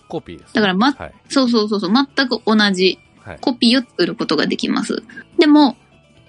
[0.08, 1.14] コピーです、だからまはい。
[1.28, 3.38] そうそうそうそう、全く同じはい。
[3.40, 5.04] コピーを作ることができます。
[5.38, 5.78] でも、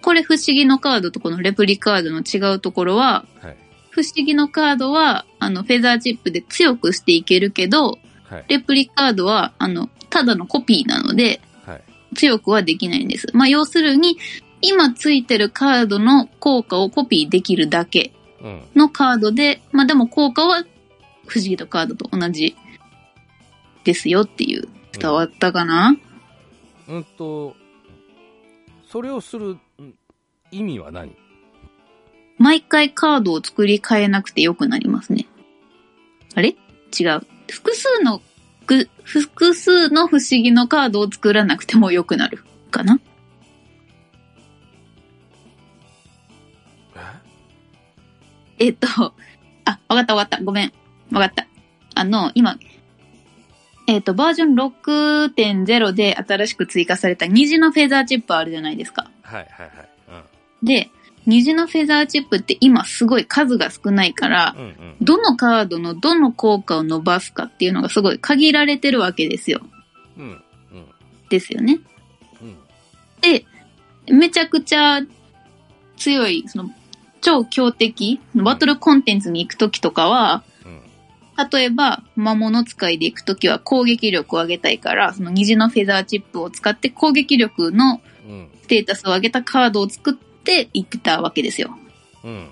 [0.01, 3.57] これ不思議のカードとこのレプリカードの違うところは、はい。
[3.91, 8.45] 不思議のカードは、あの、フェザーチップで強くしていけるけど、はい。
[8.49, 11.83] レプリカードは、あの、ただのコピーなので、はい。
[12.15, 13.29] 強くはできないんです。
[13.33, 14.19] まあ、要するに、
[14.61, 18.63] 今ついてるカードの効果をコピーできるだけうん。
[18.75, 20.65] のカードで、まあでも効果は
[21.27, 22.57] 不思議とカードと同じ
[23.85, 24.69] ですよっていう。
[24.97, 25.97] 伝わったかな、
[26.89, 27.57] うんと、
[28.87, 29.61] それをするん
[30.53, 31.17] 意味は何？
[32.39, 35.27] 毎回カードを作り変えなくてよくなりますね。
[36.37, 36.55] あれ？
[36.97, 37.27] 違う。
[37.51, 38.23] 複数の、
[38.67, 42.99] く複数の不思議のカードを作らなくてもよくなるかな？
[48.59, 48.71] え？
[48.71, 48.87] っと、
[49.65, 50.45] あ、わかったわかった。
[50.45, 50.73] ごめん。
[51.13, 51.47] わかった。
[51.95, 52.59] あの、今、
[53.87, 59.11] えっと、バージョン6.0で新しく追加された虹のフェザーチップあるじゃないですか。
[59.23, 59.67] はいはいは
[60.63, 60.67] い。
[60.67, 60.91] で、
[61.27, 64.65] 虹のフェザーチップって今すごい数が少ないからう、ん。
[64.65, 64.97] うんうん。
[65.01, 69.61] どのカードのどの効果を伸ばすかっていうのがすごい限られてるわけですよ。
[70.19, 70.25] うん。
[70.25, 70.41] うん。
[71.29, 71.81] ですよね。
[72.43, 72.57] うん。
[73.21, 73.45] で、
[74.13, 75.01] めちゃくちゃ
[75.97, 76.71] 強い、その、
[77.21, 80.81] 超強敵、バトルコンテンツに行くときとかは、うん。
[81.51, 88.49] 例えば、魔物使いで行くときは攻撃力を上げたいから、その虹のフェザーチップを使って攻撃力のうん。
[88.63, 91.77] ステータスを上げたカードを作って行ってたわけですよ。
[92.23, 92.51] うん。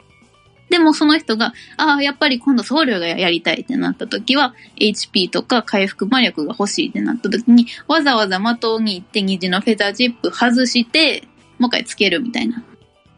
[0.72, 11.24] でもその人が、ああ、やっぱり今度僧侶がやりたいってなった時は、HP とか回復魔力が欲しいってなった時に、わざわざ的に行って虹のフェザーチップ外して、
[11.58, 12.64] もう一回つけるみたいな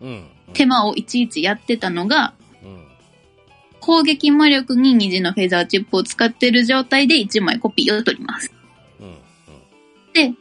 [0.00, 0.26] うん。
[0.52, 2.87] 手間をいちいちやってたのが、うん。
[3.80, 8.52] 攻撃魔力に虹のフェザーチップを使ってる状態で1枚コピーを取ります。
[9.00, 9.06] うん。
[9.06, 9.16] うん。
[10.12, 10.34] で、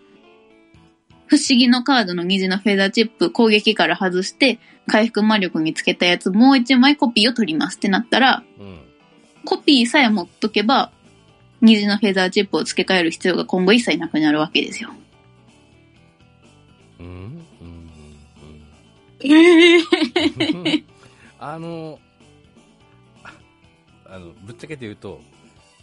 [1.34, 8.80] 不思議のカードの虹のフェザーチップ攻撃から外して、回復魔力につけたやつもう1枚コピーを取りますってなったら、うん。
[9.44, 10.92] コピーさえ持っとけば、
[11.62, 14.92] 虹のフェザーチップを付け替える必要が今後一切なくなるわけですよ。
[17.00, 17.08] うん。
[17.08, 17.10] う
[17.64, 17.90] ん。
[19.22, 20.84] ええうん。
[21.40, 22.00] あの、
[23.24, 23.34] あ
[24.06, 25.20] あの、ぶっちゃけて言うと、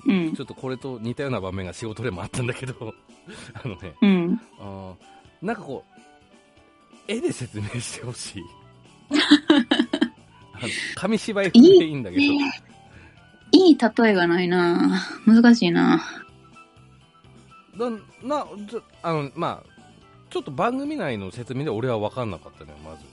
[0.07, 0.33] うん。
[0.37, 0.41] ち。
[0.43, 2.47] ょっとこれと似たような場面が仕事でもあったん。
[2.47, 2.95] だけど、
[3.55, 4.41] あのね、うん。
[4.61, 6.01] あーなんかこう、
[7.09, 8.43] 絵で説明してほしい。
[10.55, 16.01] あ の紙芝居風でいいんだけど、いい例えがないな難しいな
[17.77, 17.91] だ
[18.23, 19.71] なちょあの、まあ、
[20.29, 23.05] ちょっと番組内の説明で俺は分かんなかったのよ、まず。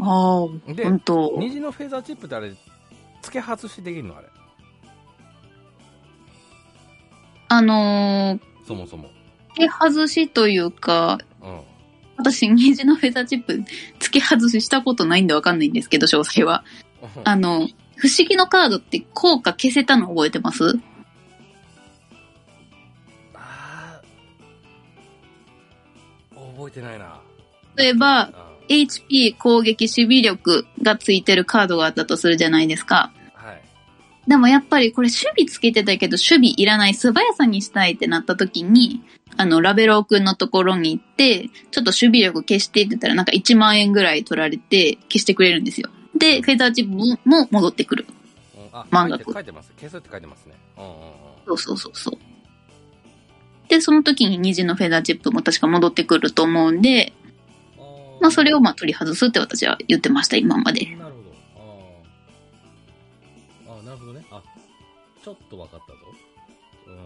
[0.00, 2.50] ああ、で本当虹のフェザーチップってあれ、
[3.22, 4.28] 付け外しできるのあれ。
[7.48, 9.10] あのー、そもそも。
[9.54, 11.60] 付け外しというか、うん。
[12.16, 13.64] 私、虹のフェザーチップ
[13.98, 16.64] 付け外ししたことないんでわかんないんですけど、詳細は。
[17.24, 20.78] あの、不思議のカードって効果消せたの覚えてます？
[23.34, 27.20] あー覚えてないな。
[27.76, 33.12] 例えば、あ HP 攻撃守備力がついてるカードがあったとするじゃないですか。
[34.22, 34.30] はい。
[34.30, 39.02] でもやっぱりこれ守備つけてたけど守備いらない素早さにしたいってなった時に、
[39.36, 45.88] あの、ラベロー君のところに行って、ちょっと守備力消してって言ったらなんか1万円ぐらい取られて消してくれるんですよ。
[46.16, 48.06] で、フェザーチップも戻ってくる。
[48.08, 48.22] うん
[48.72, 49.72] あ、満額書いて書いてます。
[49.78, 50.54] 消すって書いてますね。
[50.78, 50.96] うんうんうん。
[51.46, 52.18] そうそうそうそう。
[53.68, 57.12] で、その時に虹のフェザーチップも確か戻ってくると思うんで、
[58.20, 60.86] まあそれをまあ取り外すって私は言ってました、今まで。
[60.96, 61.11] なるほ
[65.22, 65.98] ちょっと分かったぞ。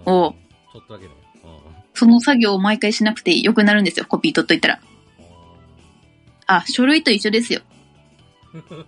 [0.07, 0.35] うんおう
[0.72, 1.12] ちょっとだけね。
[1.94, 4.81] その作業を毎回しなくてよくなるんですよ、コピー取っといたら。
[6.46, 7.62] あ、書類と一緒ですよ。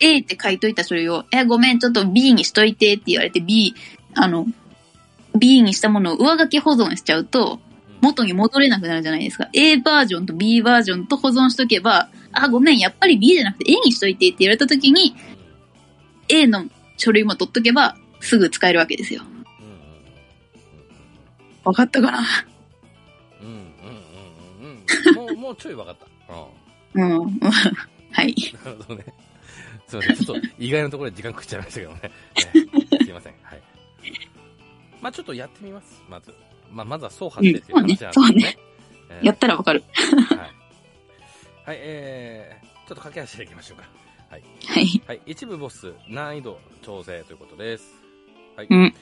[0.00, 3.74] A って書いといた書類を、え、ごめん、ちょっと B にしといてって言われて B、
[4.14, 4.46] あの、
[5.38, 7.60] B にしたものを上書き保存しちゃうと、
[8.00, 9.50] 元に戻れなくなるじゃないですか。
[9.52, 15.14] A バージョンと B バージョンと保存しとけば、あ、ごめん、やっぱり B じゃなくて A にしといてって言われた時に、
[16.30, 16.64] A の
[17.00, 19.22] 書類も取っとけば、すぐ使えるわけですよ。
[19.22, 19.44] うんうんうん
[21.64, 22.20] わかったかな？
[23.42, 23.64] うんうんうん
[24.66, 26.06] うんうんもう、 もうちょい分かった。
[26.94, 27.40] うんうん。
[28.12, 28.34] はい。
[28.64, 29.04] なるほどね。
[29.86, 30.16] すいません。
[30.16, 32.00] ちょっと意外なところで時間食っちゃいましたけどね。
[32.02, 32.10] ね
[33.04, 33.34] すいません。
[33.42, 33.62] はい。
[35.00, 36.02] まあちょっとやってみます。
[36.08, 36.34] まず。
[36.70, 38.58] まあまずはそう発生っていう話なんですうんそうね
[39.10, 39.82] えーやったらわかる。
[39.96, 40.38] はい。
[40.38, 43.88] はい、えー、ちょっと駆け足でいきましょうか。
[44.30, 44.42] はい。
[44.64, 45.02] はい。
[45.08, 45.20] はい。
[45.26, 47.84] 一部ボス、難易度調整ということです。
[48.54, 48.68] はい。
[48.70, 48.94] うん。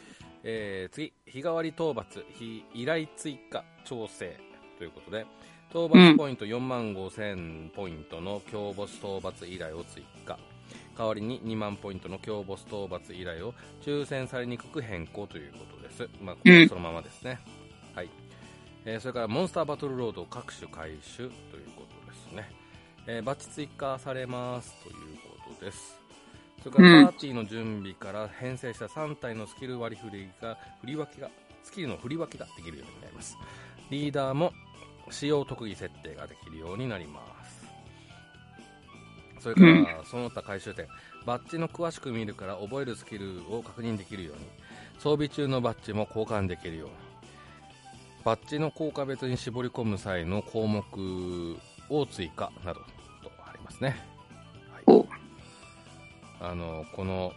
[0.42, 4.40] えー、次、日替わり討伐、日依頼追加調整
[4.78, 5.26] ということで、
[5.68, 10.38] 討伐ポイント4万5000ポイントの強ボス討伐依頼を追加。
[10.96, 16.08] 代わりに2万ポイントの強ボス討伐依頼を抽選されにくく変更ということです。
[16.22, 17.38] まあ、これはそのままですね。
[17.94, 18.08] はい。
[18.86, 21.30] えーそれからモンスターバトルロード各種回収という
[21.76, 22.50] ことですね。
[23.10, 24.94] えーバッチ追加されますという
[25.46, 25.98] ことです。
[26.62, 31.30] それからうんパーティーの準備から編成した3体のスキル割り振りが、振り分けが、
[31.64, 33.38] スキルの振り分けができるようになります。
[33.88, 34.52] リーダーも
[35.10, 37.66] 使用特技設定ができるようになります。
[39.40, 40.86] それから、うんその他回収点、
[41.24, 44.42] バッジの詳しく見るから覚えるスキルを確認できるように、
[44.98, 46.94] 装備中のバッジも交換できるように、
[48.22, 51.56] バッジの効果別に絞り込む際の項目
[51.88, 52.80] を追加など
[53.68, 53.96] ますね。
[54.72, 55.06] はいお
[56.40, 57.32] あのこの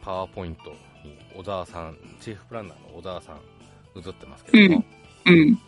[0.00, 0.70] パワーポイント
[1.04, 3.36] に小沢さん、チーフプランナーの小沢さん
[3.96, 4.84] 映ってますけども、
[5.24, 5.58] うん。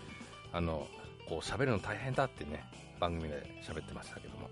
[0.53, 0.87] あの
[1.27, 2.63] こう喋るの大変だってね、
[3.01, 4.51] 番組で喋ってましたけども、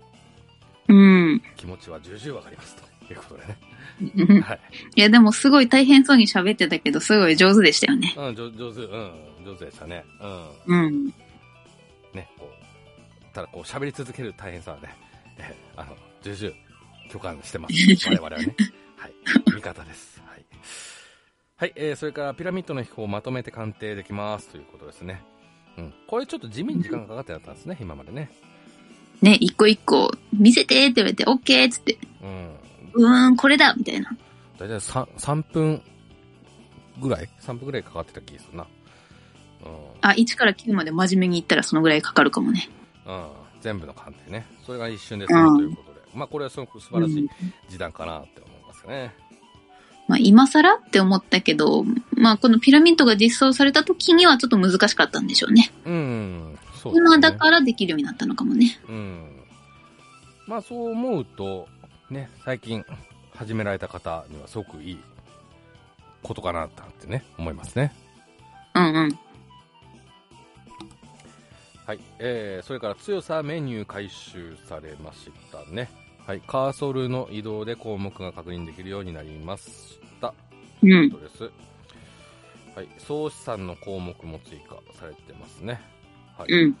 [0.89, 1.41] うん。
[1.55, 2.75] 気持ちは重々わかります
[3.07, 3.57] ということでね。
[4.27, 4.59] うんはい。
[4.95, 8.13] いや、でもすごい大変そうに喋ってたけど、すごい上手でしたよね。
[8.17, 9.11] うん、上上手、うん、
[9.45, 10.03] 上手でしたね。
[10.67, 10.85] うん。
[10.85, 11.05] うん。
[12.13, 14.95] ね、こう、ただこう喋り続ける大変さはね、
[15.39, 16.55] えあの、重々
[17.11, 17.73] 共感してます。
[18.09, 18.55] 我々はね。
[18.97, 19.13] はい。
[19.55, 20.21] 味方です。
[20.25, 20.45] はい。
[21.55, 25.23] はい、えー、それからピラミッドの飛行をまとめて鑑定できますということですね。
[25.77, 25.93] うん。
[26.07, 28.29] これちょっと地味に時間がかかってやったんですね、今までね。
[29.21, 32.55] ね、一個一個、見せてって言われて、オッケーっつって、うん。
[32.93, 34.15] うーん、これだみたいな。
[34.59, 35.81] だいたい 3, 3分
[36.99, 38.67] ぐらい ?3 分ぐらいかかってた気がするな。
[40.01, 42.69] あ、1から9まで真面目に言ったらそのぐらいかかるかもね。
[43.05, 43.27] うん。
[43.57, 43.61] うん。
[43.61, 44.45] 全部の鑑定ね。
[44.65, 45.99] それが一瞬で済むということで。
[46.13, 47.29] まあこれはすごく素晴らしい
[47.69, 49.13] 時短かなって思いますね。
[50.07, 51.83] まあ、今更って思ったけど、
[52.15, 55.69] まあ、このピラミッドが実装された時にはちょっと難しかったんでしょうね。
[55.85, 56.99] うん、そうね。
[56.99, 58.79] 今だからできるようになったのかもね。
[58.87, 59.43] うん。
[60.47, 61.67] まあそう思うと、
[62.09, 62.85] ね、最近
[63.35, 64.99] 始められた方にはすごくいい
[66.23, 66.69] ことかなっ
[67.01, 67.93] てね、思いますね。
[68.75, 69.19] うんうん。
[71.87, 71.99] はい。
[72.19, 75.89] えー、それから強さメニュー回収されましたね。
[76.25, 76.41] はい。
[76.45, 80.33] カーソルの移動で項目が確認できるようになりました。
[80.83, 81.49] うんです。
[82.75, 82.89] はい。
[82.97, 85.79] 総資産の項目も追加されてますね。
[86.37, 86.51] はい。
[86.51, 86.75] うん。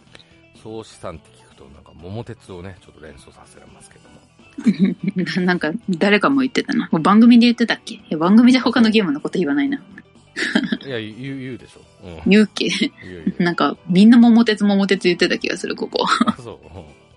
[0.61, 5.45] 総資産って聞くとなんか桃鉄をね、ちょっと連想させられますけども。
[5.45, 6.89] なんか、誰かも言ってたな。
[6.91, 7.93] 番組で言ってたっけ？
[7.93, 9.81] いや番組じゃ他のゲームのこと言わないな。
[10.85, 11.81] いや、言う、言うでしょ。
[12.03, 12.21] うん。
[12.27, 12.69] 言うっけ。
[13.43, 16.05] なんか、みんな桃鉄桃鉄言ってた気がする、ここ。
[16.25, 16.59] あそう。
[16.75, 17.07] うん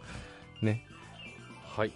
[0.67, 0.85] ね。
[1.65, 1.93] はい。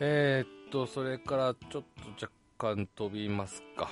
[0.00, 3.90] えー、っと、それからちょっと若干飛びますか。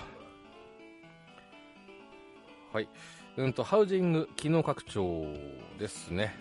[2.73, 2.89] はい。
[3.37, 5.27] うんと、ハウジング機能拡張
[5.79, 6.35] ですね。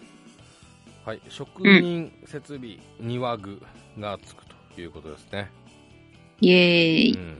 [1.06, 1.22] はい。
[1.30, 3.62] 職人設備庭具
[4.00, 5.52] がつくということですね。
[6.40, 6.58] イエー
[7.10, 7.14] イ。
[7.14, 7.38] うん。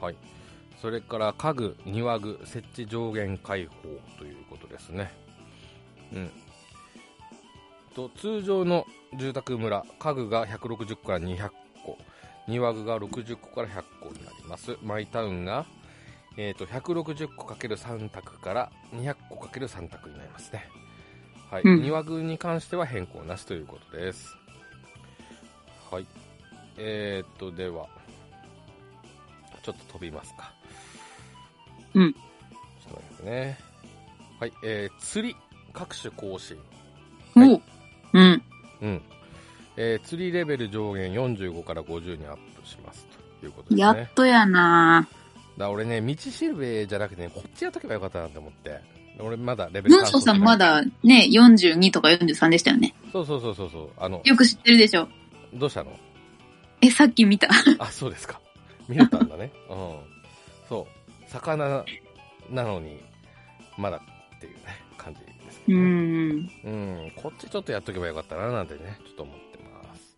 [0.00, 0.16] はい。
[0.84, 3.72] それから家具、庭具、設置上限開放
[4.18, 5.10] ということですね。
[6.12, 6.30] うん。
[7.94, 8.84] と通常の
[9.18, 11.50] 住宅村、家具が160個から200
[11.86, 11.96] 個、
[12.46, 14.76] 庭具が60個から100個になります。
[14.82, 15.64] マイタウンが、
[16.36, 20.68] えー、と160個 ×3 択から200個 ×3 択になりますね。
[21.50, 21.62] はい。
[21.62, 24.36] うん庭具に関しては変更なしということです。
[25.90, 26.06] はい。
[26.76, 27.88] えー、っと、では、
[29.62, 30.52] ちょっと飛びますか。
[31.94, 33.58] うんちょっと待ってくださいね。
[34.40, 35.36] はい、えー、釣り、
[35.72, 36.56] 各種更新。
[37.34, 37.62] はいおう
[38.12, 38.42] うん。
[38.82, 39.02] うん。
[39.76, 43.06] えー、釣りレベル上限45から50にアップします
[43.40, 43.80] ということですね。
[43.82, 45.08] やっとやな
[45.58, 48.80] だ俺ね、道しるべじゃなくてね、こっちやっとけばよかったなって思って。
[49.20, 52.94] 俺まだレベル文章さんまだね、42とか43でしたよね。
[53.12, 53.90] そうそうそうそうそう。
[53.96, 55.08] あの、よく知ってるでしょ。
[55.54, 55.92] どうしたの？
[56.80, 57.48] え、さっき見た。
[57.78, 58.40] あ、そうですか。
[58.88, 59.52] 見れたんだね。
[59.70, 59.98] うん。
[60.68, 60.93] そう。
[61.34, 61.84] 魚
[62.48, 63.02] なのに、
[63.76, 64.00] まだ
[64.36, 64.60] っていうね、
[64.96, 65.80] 感じですけうど。
[65.80, 67.12] うん。
[67.16, 70.16] こっちちょっとやっとけばよかったな、なんてね、ちょっと思ってます。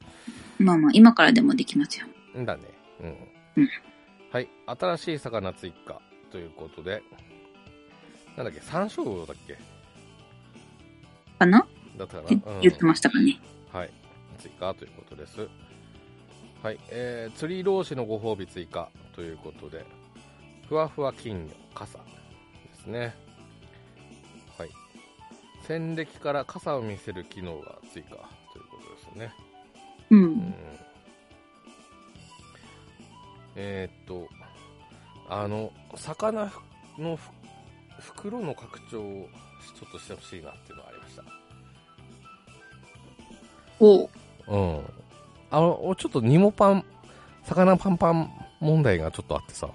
[0.58, 2.06] まあまあ、今からでもできますよ。
[2.38, 2.62] んだね。
[3.00, 3.16] うん。
[3.56, 3.68] うん
[4.30, 4.48] はい。
[4.66, 7.02] 新しい魚追加ということで、
[8.36, 9.56] なんだっけ、山椒魚だっけ？
[11.38, 11.66] かな？
[11.96, 13.40] だったかな、うん、言ってましたかね。
[13.72, 13.90] はい。
[14.38, 15.48] 追加ということです。
[16.62, 16.78] はい。
[16.90, 19.86] えー、釣り老子のご褒美追加ということで、
[20.68, 22.04] ふわふわ金魚、傘で
[22.82, 23.14] すね。
[24.58, 24.70] はい。
[25.62, 28.22] 戦歴から傘を見せる機能が追加という
[28.70, 29.32] ことですね。
[30.10, 30.16] う。
[30.16, 30.54] うんん。
[33.54, 34.28] えー、っと、
[35.28, 36.50] あの、魚
[36.98, 37.30] のふ
[38.00, 39.28] 袋の拡張を
[39.74, 41.24] ちょっとしてほしいなっていうのがありました。
[43.80, 44.10] おう。
[44.48, 44.84] うん。
[45.50, 46.84] あの、俺ちょっとニモパン、
[47.44, 49.70] 魚パンパン問題がちょっとあってさ。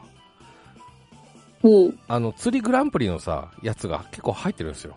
[2.07, 4.95] あの、釣りグランプリのさ、やつが結構入ってるんですよ。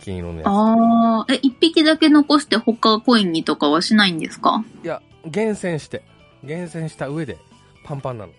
[0.00, 4.64] 金色のやあー、え、一匹だけ残して他コインにとかはしないんですか？
[4.82, 4.84] つ。
[4.84, 6.02] いや、厳選して、
[6.42, 7.38] 厳選した上で、
[7.84, 8.32] パンパンなの。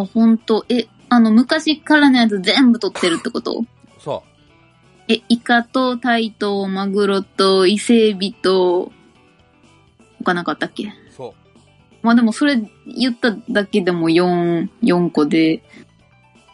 [0.00, 0.64] あ、ほんと。
[0.68, 3.64] え、あの、昔からのやつ全部取ってるってこと？
[3.98, 4.22] そ
[5.08, 8.92] え、イカとタイとマグロと伊勢エビと、
[10.18, 10.84] 他なかったっけ？
[10.84, 11.34] う、そ
[12.02, 15.62] まあでもそれ言っただけでも4、4個で、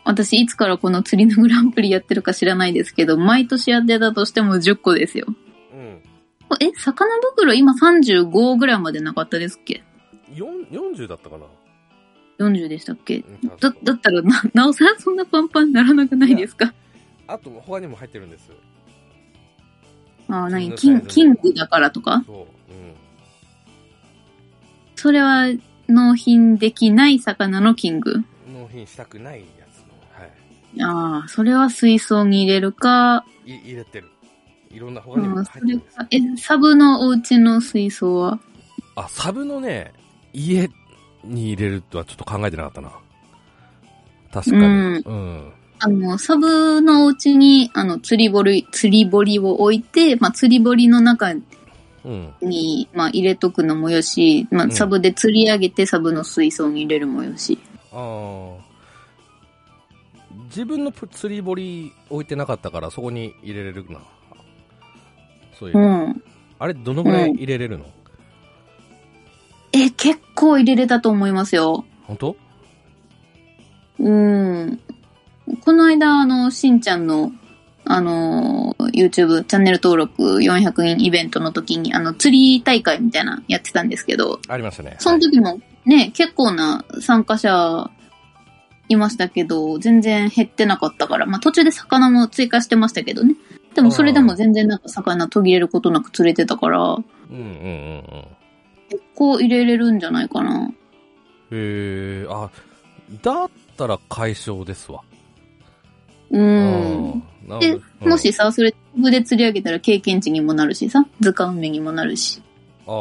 [0.08, 5.26] 私いつからこの釣りのグランプリやってるか知らないですけど、毎年やってたとしても10個ですよ。
[5.28, 5.76] う。
[5.76, 6.00] うん。
[6.60, 9.84] え、魚袋今35ぐらいまでなかったですっけ
[10.32, 11.44] ？4 40だったかな
[12.38, 13.18] ?40 でしたっけ？
[13.18, 16.72] うんだ、だったらな、なおさらそんなパンパンにならなくないですか？
[17.26, 18.50] あと、他にも入ってるんです。
[20.30, 22.24] ああ、何キン、キングだからとか？
[22.26, 22.36] そう。
[22.36, 22.46] うん。
[24.96, 25.48] それは
[25.86, 29.44] 納品できない魚のキング納品したくない。
[30.80, 34.08] ああ、それは水槽に入れるか、い入れてる。
[34.70, 38.38] いろんなあ他にもあ入ってるんですえ、サブのお家の水槽は？
[38.96, 39.92] あ、サブのね、
[40.32, 40.68] 家
[41.24, 42.90] に入れるとはちょっと考えてなかったな。
[44.32, 44.64] 確かに。
[44.64, 45.52] うんうん。
[45.80, 51.32] あの、サブのお家に、あの、釣り堀、釣り堀を置いて、まあ、釣り堀の中
[52.04, 52.34] うん。
[52.42, 57.58] に、まあ、入れとくのもよし、まあ、うんサブで釣り上げて、サブの水槽に入れるもよし。
[57.92, 58.67] ああ。
[60.48, 64.00] 自分のプ釣り堀置いてなかったから、そこに入れれるな。
[65.58, 65.80] そういうう。
[65.80, 66.22] ん。
[66.58, 67.84] あれ、どのぐらい入れれるの、
[69.72, 71.84] え、結構入れれたと思いますよ。
[72.04, 72.36] 本当？
[74.00, 74.80] うん。
[75.60, 77.32] この間、あの、しんちゃんの、
[77.84, 84.96] あの、YouTube チャンネル登録400人イベントの時に、あの、釣り大会みたいなやってたんですけど、ありましたね。
[84.98, 87.90] その時もね、結構な参加者
[88.88, 93.34] いましたけど、全然減ってなかったから、まあ途中で魚も追加してましたけどね。
[93.74, 98.24] でもそれでも全然なんか魚途切れることなく釣れてたから、うんうんうんうん。
[98.88, 100.68] 結構入れれるんじゃないかな。
[100.68, 100.72] へ
[101.52, 102.50] え、あ、
[103.22, 105.02] だったら解消ですわ。
[106.30, 107.22] うん。
[107.60, 112.42] でもし、さ、それ、部で釣り上げたら経験値にもなるしさ、図鑑目にもなるし。
[112.42, 112.48] うん
[112.88, 112.94] ああ、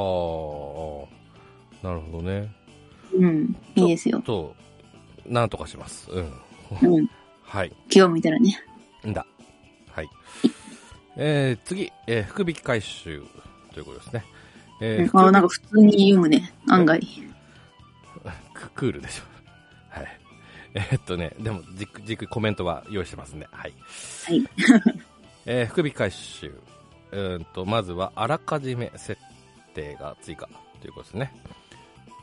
[1.82, 2.52] なるほどね。
[3.16, 3.56] うん。
[3.76, 4.20] いいですよ。
[4.20, 4.54] と、
[5.28, 6.10] なんとかします。
[6.12, 6.32] うん。
[6.82, 7.10] うん。
[7.44, 7.74] はい。
[7.90, 8.60] 気を向いたらね。
[9.06, 9.26] んだ。
[9.92, 10.10] はい。
[11.16, 13.24] えー、次、えー福引き回収
[13.74, 14.26] ということですね。
[14.82, 16.54] えーあ、なんか普通に読むね。
[16.70, 17.00] 案外。
[18.54, 19.24] ククールでしょ。
[19.90, 20.20] はい。
[20.74, 23.74] えーっとね、でも、じっくじっくりコメントは用意してますんで、はい。
[24.26, 24.44] はい。
[25.46, 26.54] えー福引き回収。
[27.12, 29.18] うーんと、まずは、あらかじめ設
[29.74, 30.48] 定が追加
[30.82, 31.34] ということですね。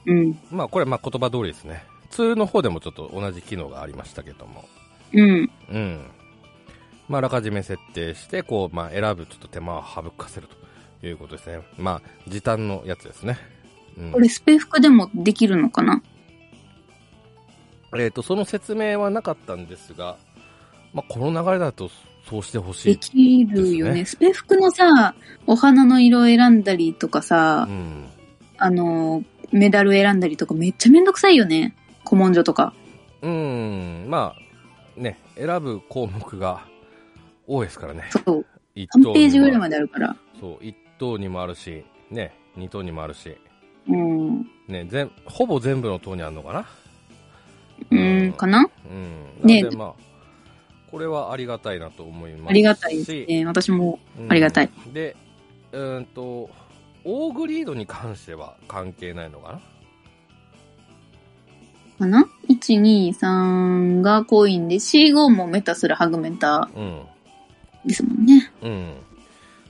[0.07, 0.39] うん。
[0.51, 1.83] まあ、これ、まあ、言葉通りですね。
[2.15, 4.65] ツールの方でもちょっと同じ機能がありましたけども。
[5.13, 5.51] うん。
[5.69, 6.07] うん。
[7.09, 10.47] まあ、あらかじめ設定して、こう、まあ、選ぶちょっと手間を省かせる
[11.01, 11.61] ということですね。
[11.77, 13.37] まあ、時短のやつですね。
[13.99, 16.03] うんこれ、スペ服でもできるのかな？
[17.97, 20.17] えっ、と、その説明はなかったんですが、
[20.93, 21.91] まあ、この流れだと
[22.31, 22.99] そうしてほしでい。
[22.99, 23.95] きるよね。
[23.95, 25.17] でスペ服のさ、
[25.49, 28.05] お花の色を選んだりとかさう、ん。
[28.59, 31.75] あの、メダル選んだりとかめっちゃめんどくさいよね。
[32.05, 32.75] 古文書とか。
[33.23, 34.07] うん。
[34.09, 36.67] まあ、ね、選ぶ項目が
[37.47, 38.05] 多いですからね。
[38.25, 38.47] そう。
[38.75, 40.17] 一3ページぐらいまであるから。
[40.41, 43.37] そう、一等にもあるし、ね、二等にもあるし、
[43.89, 44.47] うん。
[44.69, 46.67] ね、全、ほぼ全部の等にあるのかな？
[47.91, 48.69] うん、かな？
[49.43, 49.47] うん。
[49.47, 49.95] ねまあ、
[50.91, 52.51] これはありがたいなと思いますし。
[52.51, 53.45] ありがたいですね。
[53.47, 54.71] 私もうんありがたい。
[54.93, 55.17] で、
[55.73, 56.51] うーんと、
[57.05, 59.61] オーグリードに関しては関係ないのかな？
[61.99, 66.69] かな ?1、2、3がコインで、4、5もメタするハグメンタ
[67.85, 68.51] ですもんね。
[68.63, 68.95] うん。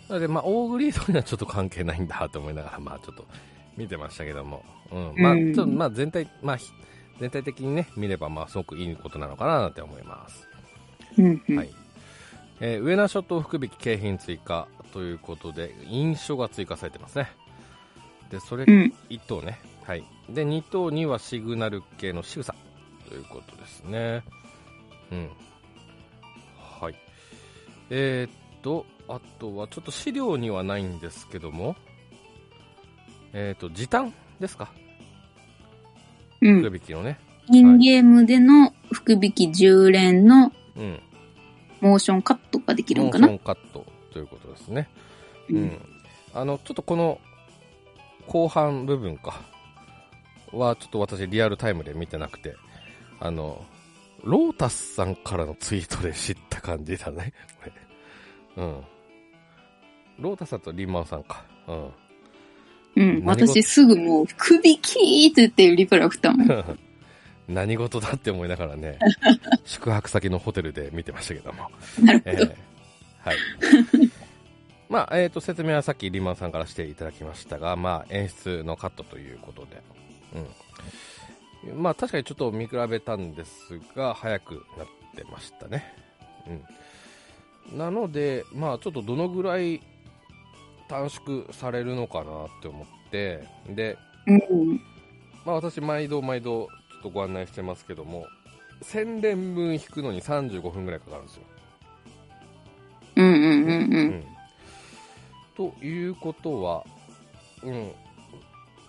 [0.09, 3.25] なので、まあ、オーグリードにはちょっと関係ないんだと思いながら、まあ、ちょっと
[3.77, 4.65] 見てましたけども。
[4.93, 5.15] うん。
[5.17, 6.71] まあ、うんちょっと、まあ、全体、まあ、ひ
[7.21, 10.49] 全体的にね、見れば、まあ、すごくいいことなのかなって思います。
[11.19, 11.57] うん、うん。
[11.57, 11.71] はい。
[12.61, 17.29] えー上名諸島福引景品追加ということで、印象が追加されてますね。
[18.31, 18.93] で、それ、うん。
[19.11, 19.59] 1等ね。
[19.87, 20.05] はい。
[20.31, 22.55] で、2等にはシグナル系の仕草
[23.09, 24.25] ということですね。
[25.13, 25.31] うん。
[26.81, 26.95] はい。
[27.91, 31.77] えー、っと、あとはちょっと資料にはないんですけども、
[33.35, 34.73] えー、っと、時短ですか？
[36.41, 36.63] うん。
[36.63, 37.19] 福引きのね。
[37.53, 41.01] インゲームでの福引き10連のうん。
[41.81, 43.29] モーションカットができるモんかな？
[43.29, 44.89] ーションカットということですね。
[45.51, 45.79] ううんん。
[46.33, 47.21] あの、ちょっとこの
[48.27, 49.43] 後半部分か
[50.59, 52.55] は、ちょっと私リアルタイムで見てなくて、
[53.21, 53.65] あの、
[54.23, 57.33] ロータスさんからのツイートで知った感じだね。
[57.63, 57.73] これ
[58.57, 58.85] うん。
[60.19, 61.45] ロータスさんとリンマンさんか。
[61.69, 61.93] うん。
[62.97, 63.25] うん。
[63.25, 66.79] 私すぐもう、福引きって言ってリプライ送ったもん。
[67.47, 68.99] 何事だって思いながらね、
[69.67, 71.71] 宿泊先のホテルで見てましたけども。
[72.03, 72.31] なるほど。
[72.31, 72.55] えー
[73.25, 73.37] はい。
[74.91, 79.83] まあ、えっ、と、説明はさっきリーマンさんからしていただきましたが、まあ、演出のカットということで。
[80.35, 80.39] う
[81.73, 81.83] ん。
[81.83, 85.85] まあ、確かにちょっと見比べたんですが、早くなってましたね。
[87.71, 87.79] うん。
[87.79, 89.81] なので、まあ、ちょっとどのぐらい
[90.89, 94.81] 短縮されるのかなって思って、で、うん。
[95.45, 98.27] まあ、私、毎度毎度、ちょっとご案内してますけども、
[98.83, 101.43] 1000連分引くのに35分ぐらいかかるんですよ。
[103.17, 103.73] うんうんうんう。
[103.73, 104.25] うんん
[105.57, 106.85] ということは、
[107.63, 107.93] うん。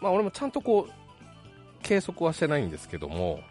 [0.02, 1.05] まあ、俺もちゃんとこう、
[1.86, 3.42] 計測はしてないんですけども、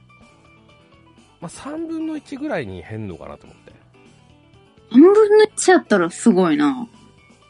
[1.40, 3.72] まあ、3分の1ぐらいに減んのかなと思って。
[4.90, 6.88] 半分の1やったらすごいな。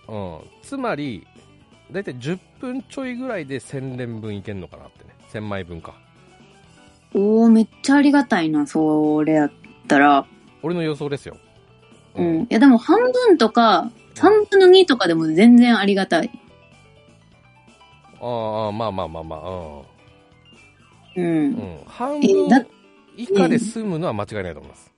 [0.08, 0.38] うん。
[0.62, 1.26] つまり、
[1.90, 5.14] だいたい10分ちょいぐらいで1000連分いけんのかなってね。
[5.32, 5.94] 1000枚分か。
[7.14, 9.52] おー、めっちゃありがたいな、それやっ
[9.88, 10.26] たら。
[10.62, 11.38] 俺の予想ですよ。
[12.14, 12.42] うん。
[12.42, 16.30] いやでも半分とか、3分の2とかでも全然ありがたい。
[18.20, 19.52] ああ、まあまあまあまあ、う
[19.90, 19.93] ん。
[21.16, 21.26] うん。
[21.26, 22.66] うん、半分
[23.16, 24.92] 以下で済むのは間違いないと思います。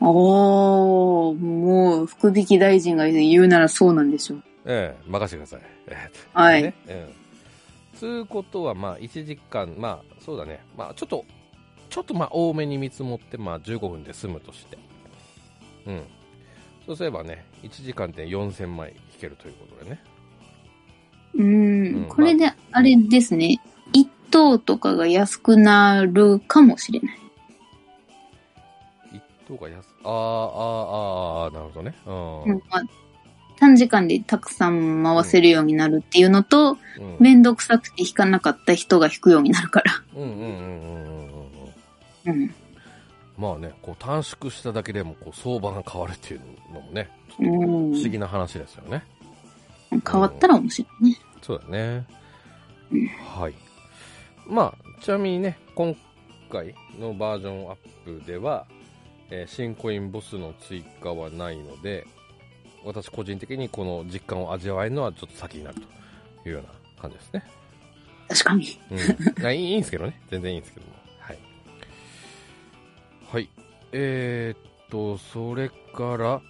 [0.00, 4.42] おー、もう、福引き大臣が言うならそうなんでしょう。
[4.64, 5.68] ええ任せてください。
[5.88, 7.98] ええはいねうん。
[7.98, 10.64] つうことは、まあ、1時間、まあ、そうだね。
[10.76, 11.24] まあ、ちょっと、
[11.88, 14.78] ちょっとまあ、多めに見積もって、まあ、15分で済むとして。
[15.86, 16.02] うん。
[16.86, 20.02] そうすればね、1時間で4000枚引けるということでね。
[21.34, 22.08] ううんん。
[22.08, 23.60] これで、あれですね。
[24.32, 27.18] 一等とかが安くなるかもしれない。
[29.12, 31.94] 一等が安、あーあー、あーあー、なるほどね。
[32.06, 32.42] うん。
[32.44, 32.82] うんまあ、
[33.58, 40.02] 短時間でたくさん回せるようになるっていうのと、うんめんどくさくて引かなかった人が引くようになるから。
[40.16, 41.28] うんうんうんうんうんうん
[42.26, 42.42] うん。
[42.42, 42.54] うん。
[43.36, 46.40] まあね、こう短縮しただけでもこう相場が変わるっていう
[46.72, 49.04] のもね、うん不思議な話ですよね。
[49.90, 51.16] 変わったら面白いね。
[51.42, 52.06] そうだね
[52.90, 53.06] うん。
[53.38, 53.54] はい。
[54.52, 55.96] まあ、ちなみにね、今
[56.50, 58.66] 回のバージョンアップでは、
[59.30, 62.06] えー新コインボスの追加はないので、
[62.84, 65.76] 私個人的にこの実感を味わえるのはちょっと先になる
[66.42, 66.68] というような
[67.00, 67.44] 感じですね。
[68.28, 68.78] 確かに。
[68.90, 69.02] うん、い
[69.42, 70.20] やいいいいんですけどね。
[70.30, 70.92] 全然いいんですけども。
[71.20, 71.38] はい。
[73.32, 73.48] はい。
[73.92, 76.42] えー、っと、それから、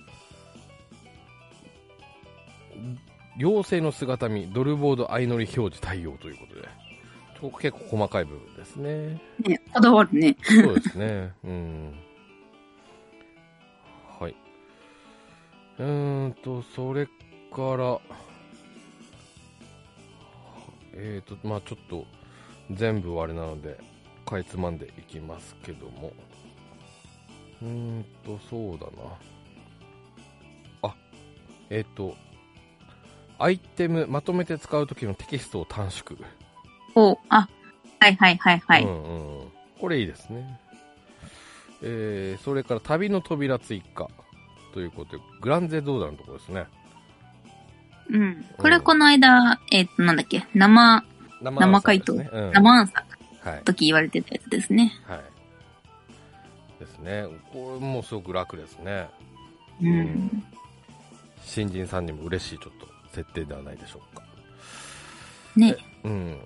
[3.38, 6.81] 妖精の姿見、ドルボード相乗り表示対応ということで、
[7.42, 9.20] ちょ結構細かい部分ですね。
[9.40, 10.36] ね、こだわるね。
[10.44, 11.32] そうですね。
[11.42, 11.94] うん。
[14.20, 14.36] はい。
[15.76, 17.10] うーんと、それか
[17.76, 18.00] ら、
[20.92, 22.06] えーと、まあちょっと、
[22.70, 23.76] 全部あれなので、
[24.24, 26.12] かいつまんでいきますけども。
[27.60, 28.92] うーんと、そうだな。
[30.82, 30.94] あ、
[31.70, 32.14] えーと、
[33.40, 36.16] アイテム、まとめて使うときのテキストを短縮。
[36.94, 37.48] おあ、
[38.00, 38.84] はいはいはいはい。
[38.84, 40.60] うんうん、これいいですね。
[41.82, 44.08] えー、それから旅の扉追加
[44.72, 46.66] ということで、グランゼドーダのところですね。
[48.10, 48.44] うん。
[48.56, 51.04] これこの間、えっ、と、なんだっけ、生、
[51.40, 52.14] 生生回答？
[52.14, 53.62] ですねうん生アンサーはい。
[53.64, 54.92] 時言われてたやつですね。
[55.06, 55.20] はい。
[56.78, 57.26] ですね。
[57.52, 59.08] これもすごく楽ですね。
[59.80, 60.44] ううんん。
[61.44, 64.22] 新人さんにも嬉しいちょっと設定ではないでしょうか。
[65.56, 65.76] ね。
[66.04, 66.38] うん。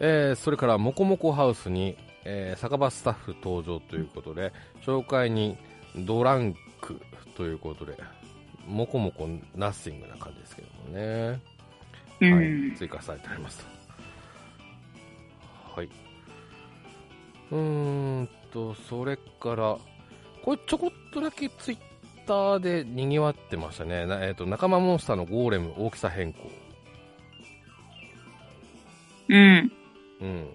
[0.00, 4.52] えー、それから、モコモコハウスに、えー、酒場スタッフ登場ということで、
[4.84, 5.56] 紹介に
[5.96, 7.00] ドランク
[7.36, 7.96] ということで、
[8.66, 11.40] モコモコナッシングな感じですけどもね。
[12.20, 12.32] うん。
[12.34, 13.64] はい、追加されております
[15.74, 15.80] と。
[15.80, 15.88] はい。
[17.52, 19.76] うーんと、それから、
[20.42, 21.78] これちょこっとだけツイッ
[22.26, 24.06] ターで賑わってましたね。
[24.06, 26.50] なえっ、と、仲間モンスターのゴーレム大きさ変更。
[29.28, 29.72] うん。
[30.20, 30.48] うん。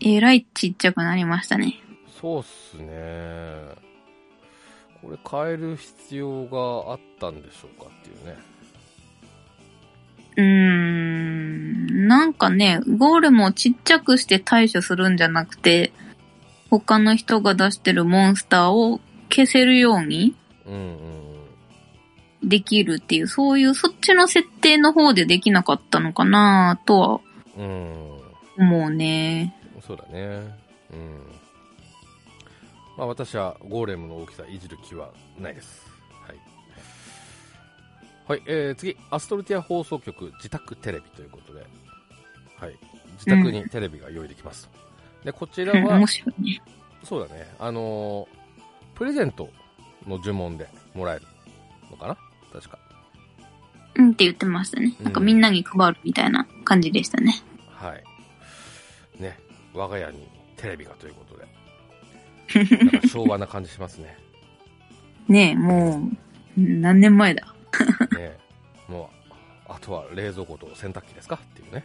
[0.00, 1.80] えらいちっちゃくなりましたね。
[2.20, 3.86] そうっすね。
[5.00, 8.36] これ変える必要があったんでしょうかっていうね。
[10.36, 12.08] うーん。
[12.08, 15.92] なんかね、ゴーレムをちっちゃくして対処するんじゃなくて、
[16.70, 19.00] 他の人が出してるモンスターを
[19.30, 20.34] 消せるように
[22.42, 27.20] できるっていう、そういうそっちの設定の方でできなかったのかなとは
[27.56, 28.05] うん。
[28.58, 28.68] うん。
[28.68, 29.54] 思うね。
[29.86, 30.54] そうだね。
[30.92, 31.20] うん。
[32.96, 35.86] まあ私はゴーレムの大きさいじる気はないです。
[36.26, 36.36] はい。
[38.26, 41.60] はい、えー、次、アストルティア放送局自宅テレビということで、
[42.56, 42.76] はい。
[43.18, 44.68] 自宅にテレビが用意できます。
[45.24, 46.62] で、こちらうん、は面、白いね。
[47.04, 48.46] そうだね、あのー
[48.96, 49.50] プレゼント
[50.06, 51.26] の呪文でもらえる
[51.90, 52.16] のかな？
[52.50, 52.78] 確か。
[53.96, 54.94] うんって言ってましたね。
[54.98, 57.34] うんなんかみんなに配るみたいな感じでしたね。
[57.74, 58.02] はい。
[59.18, 59.38] ね、
[59.74, 64.16] 我が家にテレビがということで、 なんか昭和な感じしますね。
[65.28, 66.08] ねえ、も
[66.56, 67.54] う、何年前だ。
[68.16, 68.38] ね
[68.88, 69.32] もう、
[69.68, 71.84] あとは冷蔵庫と洗濯機ですかっていうね、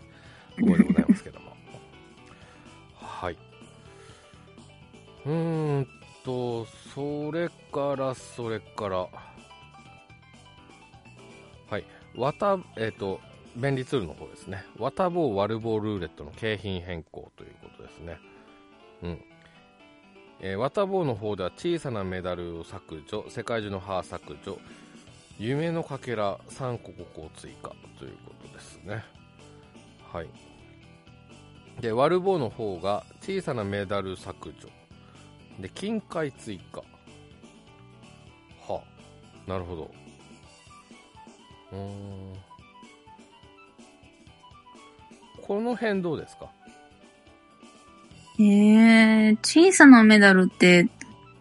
[0.58, 1.52] ところでございますけども。
[2.96, 3.38] はい。
[5.26, 5.88] うーん
[6.24, 9.08] と、それから、それから、
[11.70, 11.86] はい。
[12.16, 13.20] わた、えっ、と、
[13.56, 14.64] 便利ツールの方ですね。
[14.78, 18.18] ワタボーワルボールーレットの景品変更ということですね。
[19.04, 19.24] うん。
[20.40, 24.58] えー、ワタボーの方では小さなメダルを削除、世界中の歯削除、
[25.38, 29.04] 夢のかけら3個5個追加ということですね。
[30.12, 30.30] はい。
[31.80, 34.70] で、ワルボーの方が小さなメダル削除。
[35.60, 36.82] で、金塊追加。
[38.68, 38.82] は
[39.48, 39.92] あ、なるほど。
[41.72, 42.51] うーん。
[45.52, 46.46] この辺どうですか？
[48.40, 50.88] えー、小さなメダルって、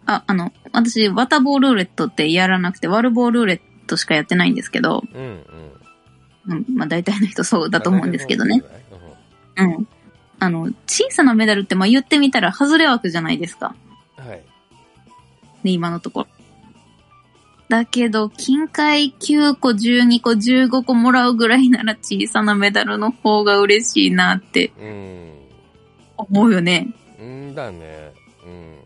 [0.05, 5.45] あ、あの、私、ワタボールーレットってやらなくて、ワルボールーレットしかやってないんですけど、うんうん。
[6.45, 8.61] うん、まあ大体の人そうだと思うんですけどね。
[9.55, 9.65] うん。
[9.75, 9.87] うん。
[10.39, 13.73] あの、小さなメダルってまあ言ってみたら外れ枠じゃないですか。
[14.17, 14.43] はい。
[15.63, 16.27] ね、今のところ。
[17.71, 25.31] だけど、金塊9個、12個、15個もらうぐらいなら小さなメダルの方が嬉しいなってうん。
[26.17, 26.89] 思うよね。
[27.17, 28.11] うんだね。
[28.45, 28.77] うん。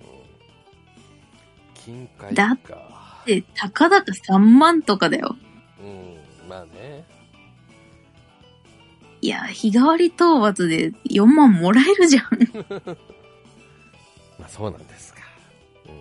[1.74, 3.24] 金塊だか。
[3.26, 5.36] で、たかだか3万とかだよ。
[5.82, 6.48] うん。
[6.48, 7.08] まあね。
[9.20, 12.26] いや、日替わり討伐で4万もらえるじゃん。
[14.38, 15.22] まあそうなんですか。
[15.88, 15.94] うん。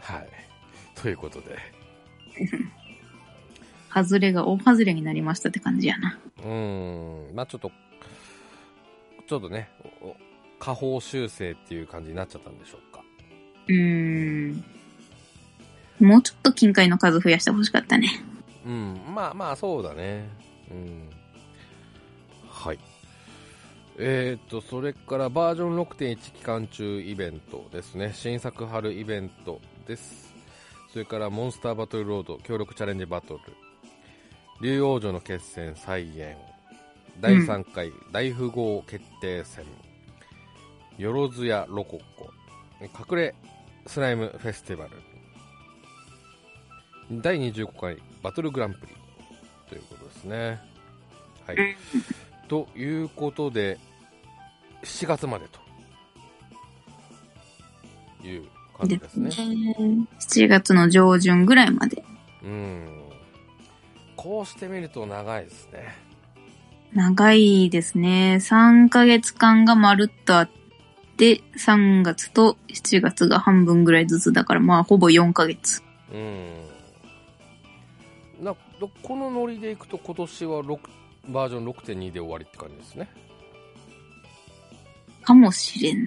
[0.00, 0.28] はい。
[1.02, 1.58] ということで。
[3.92, 6.18] 外れが大外れになりましたって感じやな。
[6.44, 7.30] うん。
[7.34, 7.72] まあちょっと、
[9.26, 9.70] ちょっとね、
[10.58, 13.02] 下方修正っていう感じになっちゃったんでしょうか。
[13.68, 14.64] うーん。
[16.00, 18.08] もうちょっと金塊の数増やしてほしかったね。
[18.66, 19.00] うん。
[19.14, 20.28] まあまあそうだね。
[20.70, 21.08] うん。
[22.48, 22.78] はい。
[24.00, 28.12] えー、と、それからバージョン6.1期間中イベントですね。
[28.14, 30.27] 新作春イベントです。
[30.92, 33.40] それからモンスターバトルロード協力チャレンジバトル。
[34.60, 36.36] 竜王女の決戦再現。
[37.20, 39.64] 第3回大富豪決定戦。
[40.96, 42.30] よろずやロコッコ。
[42.80, 43.34] 隠れ
[43.86, 44.90] スライムフェスティバル。
[47.22, 48.94] 第25回バトルグランプリ
[49.68, 50.58] ということですね。
[51.46, 51.76] はい。
[52.48, 53.78] ということで、
[54.82, 55.46] 7月まで
[58.20, 58.46] という
[58.78, 59.30] 感じですね。
[60.20, 62.04] 7月の上旬ぐらいまで。
[62.42, 62.86] うん。
[64.16, 65.96] こうしてみると長いですね。
[66.92, 68.38] 長いですね。
[68.40, 70.50] 3ヶ月間がまるっとあっ
[71.16, 75.82] て、3月と7月が半分ぐらいずつだから、まあ、ほぼ4ヶ月。
[76.12, 76.68] うん。
[78.40, 80.78] などこのノリでいくと今年は6
[81.28, 83.08] バージョン6.2で終わりって感じですね。
[85.22, 86.00] かもしれな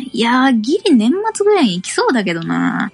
[0.00, 0.10] い。
[0.12, 2.92] いやー、ギリ年末ぐらいに行きそうだけどな。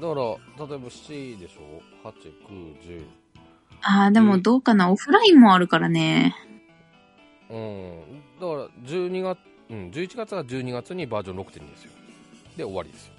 [0.00, 3.06] から、例えば7でしょ ?8、9、10。
[3.82, 4.90] あー、でもどうかな。
[4.90, 6.34] オフラインもあるからね。
[7.50, 8.00] うん。
[8.40, 9.38] だから、12月、
[9.70, 11.90] うん、11月は12月にバージョン6.2ですよ。
[12.56, 13.14] で、終わりですよ。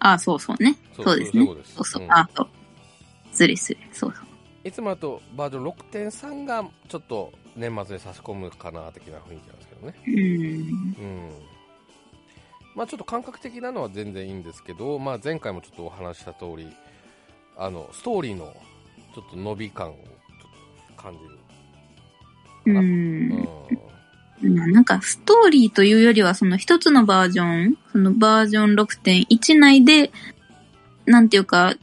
[0.00, 0.76] あー、そうそうね。
[0.94, 1.84] そうですねそう。
[1.84, 2.48] そうあー、そう。
[3.32, 3.80] 失礼失礼。
[3.92, 4.24] そうそう。
[4.64, 9.94] いつもだとバージョン6.3がちょっと年末で差し込むかな的な雰囲気なんですけどね。
[10.06, 10.96] うーん。
[10.98, 11.30] うん。
[12.74, 16.68] まあちょっと感覚的なのは全然いいんですけど、まあ前回もちょっとお話しした通り、
[17.56, 18.54] あの、ストーリーの
[19.14, 19.96] ちょっと伸び感を
[20.96, 21.38] 感じる。
[22.66, 23.48] うん。
[24.72, 30.12] なんかストーリーというよりはその一つのバージョン、そのバージョン6.1内で、
[31.06, 31.74] なんていうか、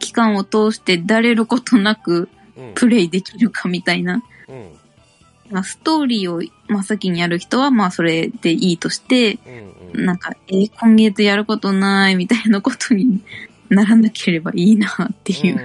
[0.00, 2.72] 期間を通してだれることなくうん。
[2.74, 4.22] プレイできるかみたいな。
[4.48, 4.72] うん。
[5.52, 10.00] まあストーリーを真っ先にやる人はまあそれでいいとして、うん。
[10.00, 10.04] うん。
[10.04, 13.22] なんか、えー今月やることないみたいなことに
[13.68, 15.58] ならなければいいなっていう。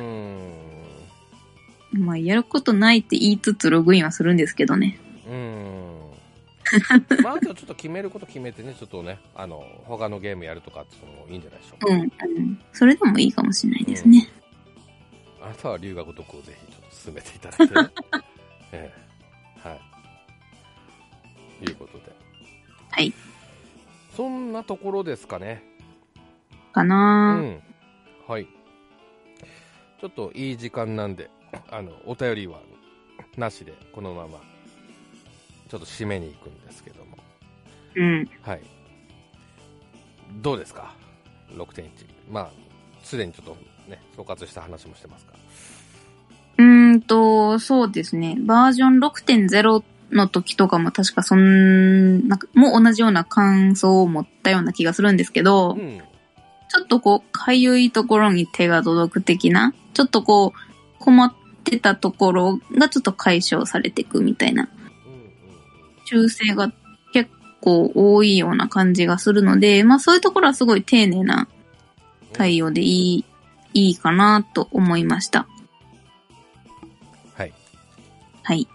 [1.94, 2.06] うん。
[2.06, 5.00] まあやることないって言いつつログインはするんですけどね。
[5.28, 5.98] うん。
[7.24, 11.94] まあ、あとちょっと決めること決めてね、ちょっとね、あの、他のゲームやるとかってもいいんじゃないでしょうか。
[11.94, 12.60] うん、うん。
[12.74, 14.30] それでもいいかもしれないですね。
[15.42, 17.90] あなたは龍が如くをぜひちょっと進めていただいてね、
[18.74, 19.07] ええ、は
[21.62, 21.66] い。
[21.66, 22.04] いうことで。
[22.92, 23.14] はい。
[24.16, 25.64] そんなところですかね。
[26.74, 27.62] かうな、ん。
[28.28, 28.48] はい。
[30.00, 31.30] ちょっといい時間なんで、
[31.72, 32.60] あの、お便りは
[33.36, 34.40] なしで、このまま、
[35.70, 37.18] ちょっと締めに行くんですけども。
[37.96, 38.30] うん。
[38.42, 38.62] はい。
[40.42, 40.94] どうですか
[41.52, 41.90] ?6.1。
[42.30, 42.52] まあ、
[43.04, 43.58] すでにちょっと
[43.90, 45.34] ね、総括した話もしてますが。
[46.58, 48.36] うーんと、そうですね。
[48.40, 56.02] バージョン6.0の時とかも確かそんな、もう同じような感想を持ったような気がするんですけど、うん。
[56.70, 61.34] ちょっとこう、かゆいところに手が届く的な、ちょっとこう、困っ
[61.64, 64.88] てたところがちょっと解消されていくみたいな、うんうん
[66.10, 66.72] 修正が
[67.12, 67.30] 結
[67.60, 71.50] 構多いような感じがするので、まあそういうところはすごい丁寧な
[72.22, 72.34] うん。
[72.34, 73.26] 対応でいい、
[73.74, 75.48] いいかなと思いました。
[77.36, 77.54] はい。
[78.44, 78.68] はい。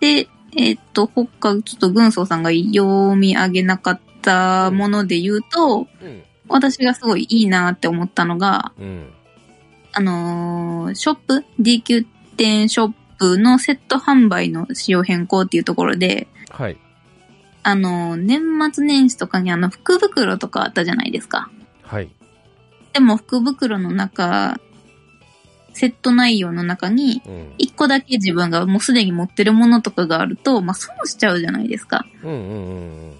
[0.00, 6.22] で、えっと、他、ちょっと軍曹さんが読み上げなかったもので言うと、うん。
[6.48, 9.08] 私がすごいいいなって思ったのが、うん。
[9.92, 16.76] あのーショップ ?DQ 店ショップのセット販売の仕様変更っていうところで、はい。
[17.62, 18.42] あのー年
[18.72, 21.50] 末年始とかにあの福袋とかあったじゃないですか。
[21.82, 22.10] はい。
[22.92, 24.58] でも福袋の中、
[25.80, 27.54] セット内容の中に、うん。
[27.56, 32.04] 一個だけ自分がもうすでに持ってるものとかがあると、まあ損しちゃうじゃないですか。
[32.22, 33.14] うんうんうんうん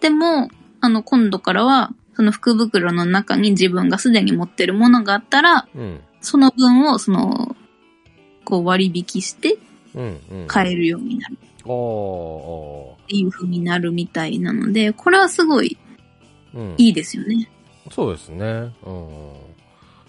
[0.00, 0.50] でも、
[0.80, 5.80] あの、今度からは、その福袋の中に自分がすでに持ってるものがあったら、うん。
[5.80, 6.00] うん。
[6.22, 7.54] その分を、その、
[8.44, 9.58] こう割引して
[9.94, 10.46] うんうん。
[10.48, 11.36] 買えるようになるっ
[13.06, 15.76] ていう風になるみたいなので、これはすごい。
[16.78, 17.48] いいですよね。
[17.90, 18.44] そうですね。
[18.84, 19.41] うん。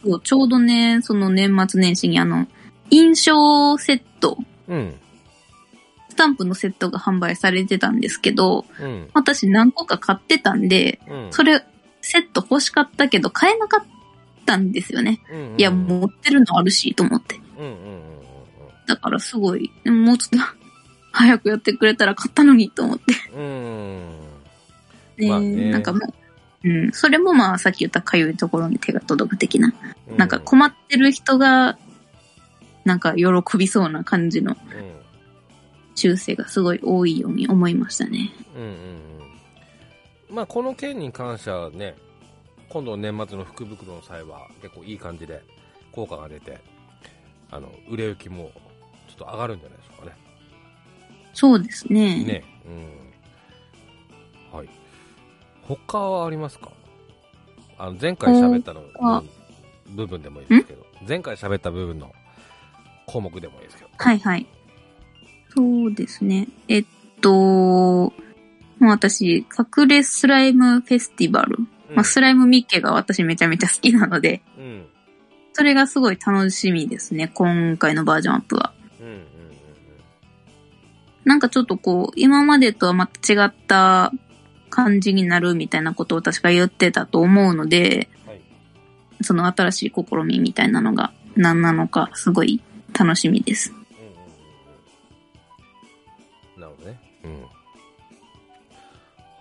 [0.03, 2.47] そうちょうどね、その年末年始にあの、
[2.89, 4.37] 印象セット、
[4.67, 4.95] うん。
[6.09, 9.09] スタンプのセットが販売されてたんですけど、うん。
[9.13, 11.27] 私何個か買ってたんで、うん。
[11.31, 11.63] それ、
[12.01, 13.85] セット欲しかったけど買えなかっ
[14.45, 15.21] たんですよね。
[15.57, 17.39] いや、持ってるのあるし、と思って。
[17.57, 18.13] うんうんうん
[18.85, 20.57] だからすごい、でももうちょっと
[21.11, 23.03] 早くやってくれたら買ったのにと思って。
[23.33, 24.11] うんうん。
[25.17, 26.01] で、まあねなんかもう、
[26.63, 29.73] うん、それもまあさっき言ったかゆいところに手が届く的な。
[30.07, 30.17] うん。
[30.17, 31.77] なんか困ってる人が、
[32.85, 33.25] なんか喜
[33.57, 35.03] びそうな感じのうん。
[35.95, 38.33] 修正がすごい多いように思いましたね。
[38.55, 40.35] うんうんうん。
[40.35, 41.95] まあ、この件に関してはね、
[42.69, 45.43] 今度年末の福袋の際は結構いい感じで
[45.91, 46.59] 効果が出て、
[47.51, 48.51] あの、売れ行きも
[49.07, 50.17] ちょっと上がるんじゃないでしょうかね。
[51.33, 52.23] そうですね。
[52.23, 52.43] ね。
[54.51, 54.57] うん。
[54.57, 54.69] はい。
[55.67, 56.71] 他はありますか？
[57.77, 59.23] あの、前回喋ったの他
[59.87, 62.11] 部部分でもいいですけど、前回喋った部分の
[63.05, 63.89] 項目でもいいですけど。
[63.97, 64.45] はいはい。
[65.55, 66.47] そうですね。
[66.67, 66.85] えっ
[67.21, 68.13] と、も
[68.81, 71.57] う私、隠れスライムフェスティバル。
[71.89, 74.85] うんまあ、スライムミッケが私めちゃめちゃ好きなので、うん。
[75.53, 77.29] それがすごい楽しみですね。
[77.33, 78.73] 今回のバージョンアップは。
[78.99, 79.23] うんうんうん
[81.25, 84.11] なんかちょっとこう、今までとはまた違った
[84.73, 88.29] 感じになるみたいなことを確か言ってたと思うので、うん。
[88.31, 88.41] はい。
[89.21, 92.59] その新しい試みみたいなのが何なのかすごい
[92.97, 93.71] 楽しみです。
[93.71, 93.77] うん
[96.55, 96.61] うん。
[96.61, 96.99] なるほどね。
[97.23, 97.41] うん。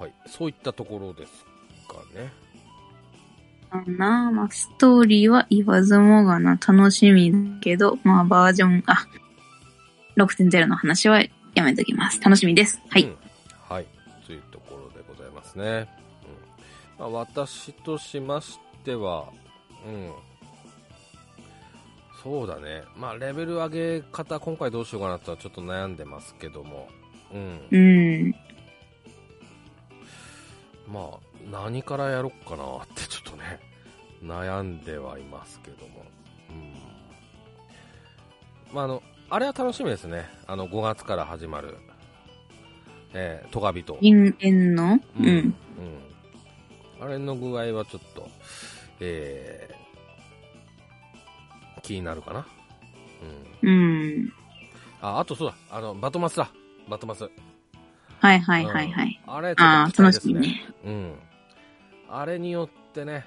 [0.00, 0.12] はい。
[0.26, 1.32] そういったところです
[1.88, 2.30] かね。
[3.70, 9.06] かなまあ、ストーリーは言わずもがな楽しみだけど、まあバージョン、あ、
[10.18, 11.22] 6.0の話は
[11.54, 12.20] やめときます。
[12.20, 12.82] 楽しみです。
[12.90, 13.04] はい。
[13.04, 13.21] うん
[15.52, 15.88] ですね。
[16.98, 17.04] うん。
[17.04, 19.28] まあ、私としましては、
[19.86, 20.12] うん。
[22.22, 22.84] そうだね。
[22.96, 26.88] まあ、レベル上げ方、今回どうしようかなとはちょっと悩んでますけども。
[27.32, 27.60] うん。
[27.70, 28.34] うん。
[30.86, 31.18] まあ、
[31.50, 33.58] 何からやろっかなってちょっとね、
[34.22, 36.04] 悩んではいますけども。
[36.50, 36.52] う
[38.72, 38.74] ん。
[38.74, 40.26] まあ、あの、あれは楽しみですね。
[40.46, 41.76] あの、5月から始まる、
[43.14, 43.98] えー、トガビト。
[44.00, 45.00] 人間の？
[45.18, 45.26] うん。
[45.26, 45.54] うん。
[47.00, 48.28] あれの具合はちょっと、
[49.00, 52.46] えー、気になるかな。
[53.62, 53.68] うん。
[53.68, 54.32] うん。
[55.00, 56.50] あ、あとそうだ、あの、バトマスだ。
[56.88, 57.28] バトマス。
[58.20, 59.20] はいはいはいはい。
[59.26, 60.02] うんあれ、ちょああ。
[60.02, 60.60] 楽しみね。
[60.84, 61.14] うん。
[62.08, 63.26] あれによってね、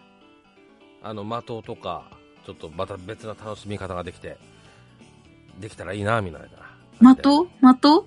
[1.04, 2.06] あの、的とか、
[2.46, 4.38] ちょっとまた別な楽しみ方ができて、
[5.60, 6.48] できたらいいな、みたいな。
[7.16, 7.50] 的？
[7.76, 8.06] 的？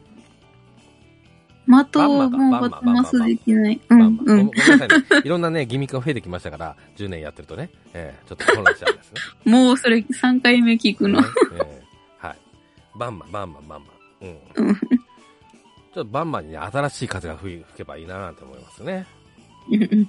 [1.69, 3.81] 的をもうバトマスできない。
[3.89, 4.17] うんうん。
[4.17, 4.95] ごごめんなさいね。
[5.25, 9.21] いろんなね、ギミックが増えてきましたから、10年やってるとね、えーちょっと混乱しちゃうんですね。
[9.51, 11.21] もうそれ3回目聞くの。
[11.21, 12.39] ね えーはい。
[12.99, 14.31] バンマン、バンマン、バンマン。
[14.57, 14.67] うん。
[14.69, 14.75] うん
[15.95, 19.07] ちょっとバンマンにね、新しい風が吹吹けばいいななんて思いますね。
[19.71, 20.09] うん。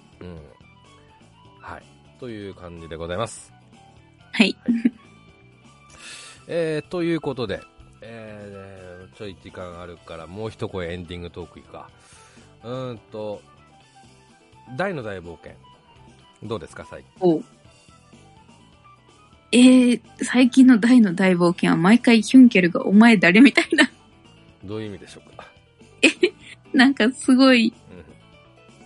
[1.62, 1.84] はい。
[2.20, 3.52] という感じでございます。
[4.34, 4.56] はい。
[6.48, 7.62] えー、ということで、
[8.02, 8.89] えー、
[9.20, 11.90] ちょい時間あるから、もう一声エンディングトークいくか。
[12.64, 13.42] うーんと、
[14.78, 15.52] 大の大冒険。
[16.42, 17.44] どうですか、最近？
[19.52, 23.92] えー、最近の大の大冒険は毎回ヒュンケルがお前誰みたいな。
[24.64, 25.46] どういう意味でしょうか？
[26.72, 27.74] なんかすごい、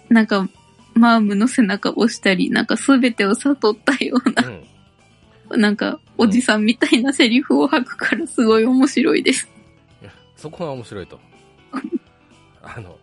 [0.09, 0.49] うなんか、
[0.95, 4.63] マームの背中を押したり、なんかすべてを悟ったような、ん。
[5.51, 5.61] うん。
[5.61, 9.47] なんか、おじさんみたいなセリフを吐くからすごい面白いです。
[10.43, 11.19] そこが面白いと。
[12.61, 12.99] あの、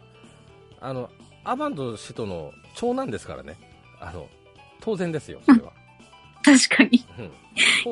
[0.79, 1.11] あの、
[1.43, 3.57] アバンド氏との長男ですからね。
[3.99, 4.29] あの、
[4.81, 5.73] 当然ですよ、それは。
[6.45, 7.03] 確かに。
[7.19, 7.31] うん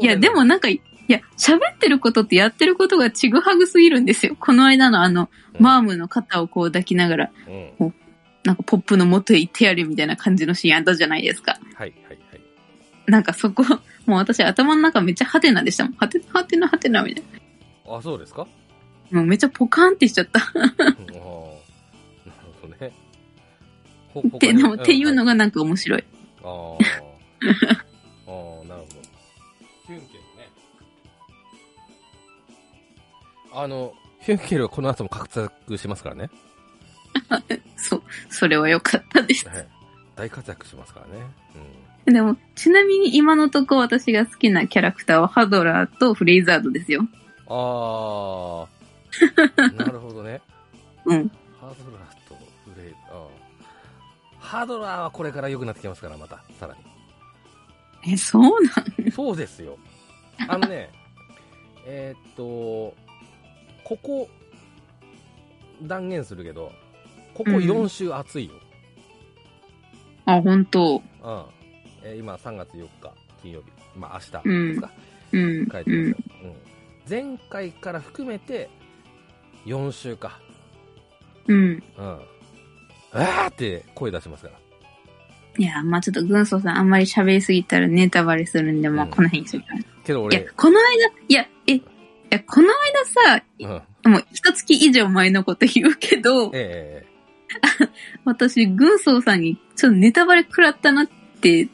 [0.01, 4.37] いや、でも、なんか、いや、喋ってることってやってることがちぐはぐすぎるんですよ。
[4.39, 7.95] この間のあの、うんマームの肩をこう抱きながら、うん。
[8.45, 11.59] なんかポップの元へ行ってやるみたいな感じのシーンあったじゃないですか。
[11.75, 12.41] はい、はい、はい。
[13.07, 13.65] なんかそこ、
[14.07, 15.93] もう私頭の中めっちゃハテナでしたもん。
[15.95, 17.25] ハテナ、ハテナ、ハテナみたい
[17.91, 18.43] あ、そうですか？
[18.45, 18.49] な。
[19.11, 20.41] もうめっちゃポカーンってしちゃった。
[20.55, 20.95] うんあーなる
[22.61, 22.93] ほどね。
[24.15, 25.33] ほって、でも、っていうのが。
[25.33, 26.05] がなんか面白い。
[26.43, 26.49] ああ。
[26.49, 26.79] あ
[28.27, 28.87] あ、なるほど。
[29.87, 30.49] ヒュンケルね。
[33.53, 36.31] あの、ヒュンケルはこの後も活躍しますからね。
[37.77, 39.49] そう、それは良かったです。
[39.49, 39.67] はい
[40.19, 41.25] 大活躍しますからね。
[42.07, 42.13] うん。
[42.13, 47.07] でも、ちなみに今のとこ私が好きなキャラクターはハドラーとフレイザードですよ。
[47.47, 48.78] ああ、
[49.77, 50.41] なるほどね。
[51.05, 51.29] うん。
[51.61, 52.35] ハードラーと
[52.75, 53.27] フレイ、あー
[54.39, 56.77] ハードラーはこれから良くなってきますから、また、さら
[58.07, 58.49] え、そうな
[59.01, 59.05] ん？
[59.05, 59.11] に。
[59.11, 59.77] そうですよ。
[60.49, 60.91] あのね、
[61.87, 62.95] えーっと、
[63.85, 64.29] ここ、
[65.83, 66.73] 断言するけど、
[67.35, 68.55] ここ4週暑いよ。
[70.27, 71.45] あ、本当うん。
[72.05, 73.73] えー今3月4日、金曜日。
[73.97, 74.91] まあ明日うんですか。
[75.33, 75.67] うん。
[75.71, 76.17] 書いてますよ。
[76.43, 76.51] うん。
[76.51, 76.57] うん。
[77.09, 78.69] 前回から含めて、
[79.67, 80.39] 4週か。
[81.47, 81.57] うん。
[81.97, 82.19] うん。
[83.13, 84.59] あーって声出しますから。
[85.59, 89.83] いや、まあちょっと軍曹さんあんまり喋りすぎたらネタバレするんで、まあうんこの辺にしようかな。
[90.05, 90.87] けどいや俺、、この間、
[91.29, 91.83] いや、え、い
[92.31, 93.45] や、この間さ、
[94.05, 94.13] うん。
[94.13, 97.05] もう一月以上前のこと言うけど、え
[98.25, 101.07] 私、軍曹さんにちょっとネタバレ食らったなっ
[101.41, 101.69] て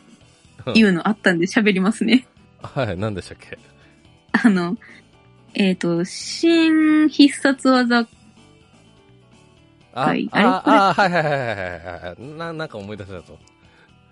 [0.66, 2.26] えいうのあったんで喋りますね。
[2.62, 3.58] はい、何でしたっけ？
[4.32, 4.76] あの、
[5.54, 8.06] えっ、と、新必殺技、
[9.92, 10.44] あ、はいあれ？
[10.44, 11.56] あ、あ、はいはいはいはいはい
[12.08, 12.22] はい。
[12.36, 13.38] な、なんか思い出したぞ。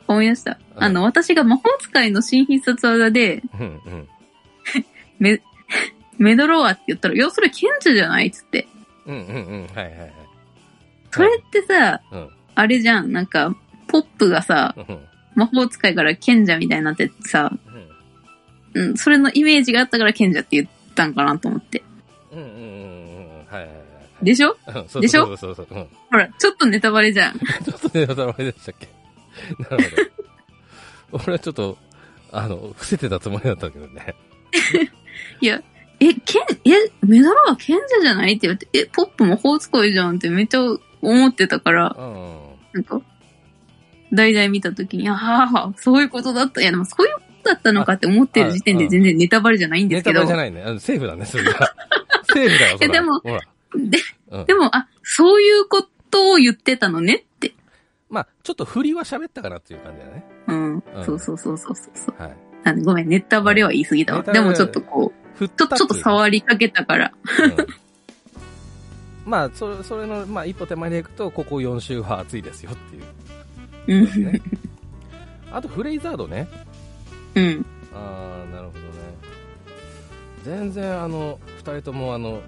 [0.06, 0.58] 思い出した？
[0.76, 4.08] あの、私が魔法使いの新必殺技で、うんうん。
[5.18, 5.42] メ、
[6.18, 8.68] メドローアって言ったら、いや、それ賢者じゃないっつって。
[9.06, 9.66] うんうんうん。
[9.74, 10.12] はいはいはい。
[11.10, 12.28] それってさ、うん。
[12.54, 13.54] あれじゃん、なんか、
[13.88, 15.04] ポップがさ、うんうん。
[15.34, 17.50] 魔法使いから賢者みたいになってさ、
[18.74, 21.82] うんうん、それのイメージがあったから賢者って言ったんかなと思って。
[22.32, 23.46] うんうんうんうん。
[23.46, 23.72] はいはいは
[24.22, 24.24] い。
[24.24, 24.56] でしょ？
[25.00, 25.26] でしょ？
[25.26, 25.78] そうそうそうそう。
[25.78, 25.88] うん。
[26.10, 27.38] ほら、ちょっとネタバレじゃん。
[27.38, 28.88] ちょっとね、当たり前でしたっけ？
[29.76, 29.90] なる
[31.10, 31.24] ほど。
[31.24, 31.76] 俺はちょっと、
[32.30, 34.14] あの、伏せてたつもりだったけどね。
[35.40, 35.60] いや、
[36.00, 40.60] え、ケン、え、メダルは賢者じゃないって言って、え、ポップ魔法使いじゃんってめっちゃ
[41.00, 42.38] 思ってたから、うん。
[42.72, 43.00] なんか、
[44.12, 46.60] 代々見たときに、ああ、そういうことだった。
[46.60, 50.20] いや、でもそういうだったのかって思ってる時点ああで全然ネタバレじゃないんでネすけど。
[50.20, 50.70] タバレじゃないね。
[50.70, 51.52] あのセーフだね、それが。
[52.32, 53.20] セーフだよ、いやでも。
[53.20, 53.98] で、
[54.30, 57.54] うんでも、あ、そういうことを言ってたのねって。
[58.08, 60.24] まあ、ちょっと振りは喋ったかなっていう感じだね。
[60.48, 60.74] うん。
[60.74, 62.22] うんそうそうそうそうそう。
[62.22, 62.36] はい。
[62.64, 64.22] なんでごめん、ネタバレは言い過ぎたわ。
[64.22, 67.12] でもちょっとこう、ちょ、っとう触りかけたから。
[67.44, 67.66] うん
[69.24, 72.76] まあ、それ、それの、まあ、一歩手前でいくと、ここ4週は暑いですよっ
[73.86, 74.42] ていううん。
[75.52, 76.48] あと、フレイザードね。
[77.34, 77.66] うん。
[77.94, 78.82] ああ、なるほどね。
[80.44, 82.40] 全然、あの、二人とも、あの、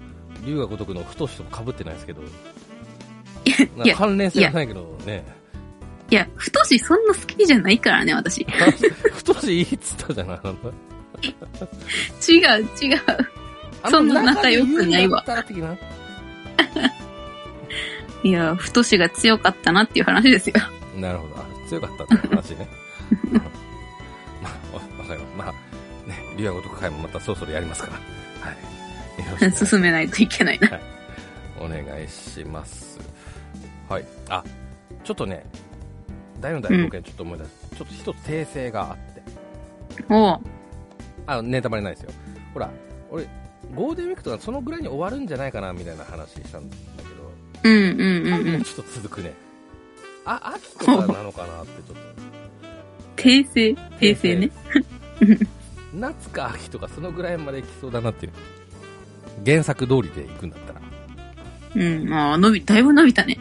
[0.45, 5.23] 龍が如くの太しと被ってないですけど、いやか関連性はないけどね。
[6.09, 8.41] いや、太しそんな好きじゃないからね、私。
[8.41, 8.45] 違
[9.11, 10.39] 太しいいっつったじゃない。
[10.43, 10.73] あのう、
[12.21, 12.67] 違う。
[13.89, 15.23] そんな仲良くないわ
[18.23, 20.55] いや、太しが強かったなっていう話ですよ。
[20.95, 21.09] な。
[21.09, 21.35] なるほど。
[21.37, 22.67] あ強かったって話ね。
[25.07, 25.37] まあ、わわかります。
[25.37, 25.51] まあ、
[26.07, 27.93] ね、龍が如く会もまたそろそろやりますから。
[27.93, 29.25] はい。
[29.25, 30.79] よろしく 進めないといけないな。
[31.59, 32.99] お願いします。
[33.89, 34.05] はい。
[34.29, 34.43] あ、
[35.03, 35.45] ちょっとね、
[36.41, 37.49] 第4第5件ちょっと思い出す。
[37.77, 39.23] ちょっと一つ訂正があって。
[40.09, 40.39] おう
[41.27, 42.11] あ、ネタバレないですよ。
[42.53, 42.69] ほら、
[43.09, 43.27] 俺、
[43.73, 47.31] ゴールデンウィークとかそのぐらいに終わるんじゃないかなみたいな話したんだけど、
[47.63, 48.63] うんうんうんうん。
[48.63, 49.33] ちょっと続くね。
[50.25, 52.15] あ、秋とかなのかなってちょっ
[53.15, 53.69] 訂正？
[53.99, 54.51] 訂正ね。
[55.19, 55.25] と。
[55.93, 58.33] 夏か秋とかそのぐらいまで来そうだなっていう。
[59.45, 60.81] 原作通りで行くんだったら。
[61.75, 63.37] うん、まあ、伸び、だいぶ伸びたね。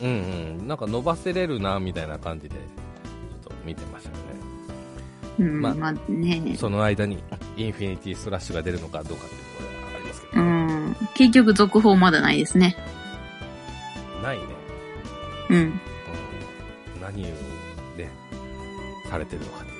[0.00, 0.68] うんうん。
[0.68, 2.60] なんか伸ばせれるなみたいな感じで、ちょ
[3.38, 4.22] っと見てましたよね。
[5.38, 6.56] うん、まあまあね。
[6.58, 7.22] その間に
[7.56, 10.96] インフィニティスラッシュが出るのかどうかっていうところはありますけうど、ん。
[11.14, 12.76] 結局続報まだないですね。
[14.22, 14.44] ないね、
[15.50, 15.56] うん。
[15.56, 15.80] うん、
[17.00, 17.26] 何を
[17.96, 18.10] ね
[19.08, 19.71] されてるのかっ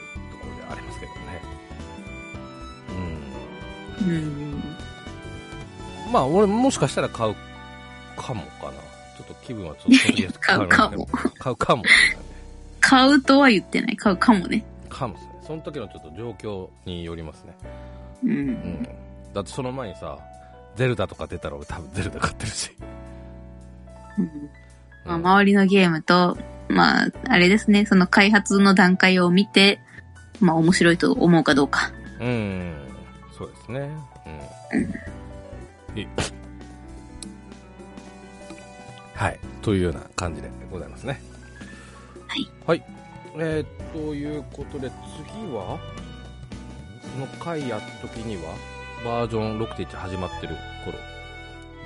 [4.06, 4.14] うん。
[4.14, 4.62] うん
[6.12, 7.34] まあ俺もしかしたら買う
[8.16, 8.72] かもかな。
[9.16, 11.06] ちょっと気分はちょっとその時買うかも。
[11.38, 11.84] 買うかも。
[12.80, 13.96] 買うとは言ってない。
[13.96, 14.62] 買うかもね。
[14.90, 15.32] かもですね。
[15.46, 17.54] その時のちょっと状況によりますね。
[18.24, 18.26] う。
[18.26, 18.50] うん。
[18.50, 18.88] ん
[19.32, 20.18] だってその前にさ
[20.76, 22.70] ゼルダとか出たら俺多分ゼルダ買ってるし、
[24.18, 24.24] うん。
[25.04, 26.36] まあ、うん周りのゲームと、
[26.68, 29.80] まあ、あれですね、その開発の段階を見て、
[30.40, 31.90] まあ、面白いと思うかどうか。
[32.20, 32.74] うん、
[33.42, 33.90] そうですね。
[35.94, 35.98] うん。
[35.98, 36.08] いい
[39.14, 39.38] はい。
[39.60, 41.20] というような感じでございますね。
[42.28, 42.48] はい。
[42.66, 42.84] はい。
[43.36, 45.78] えー、ということで次は
[47.14, 48.54] この回やった時には
[49.04, 50.98] バージョン6.1始まってる頃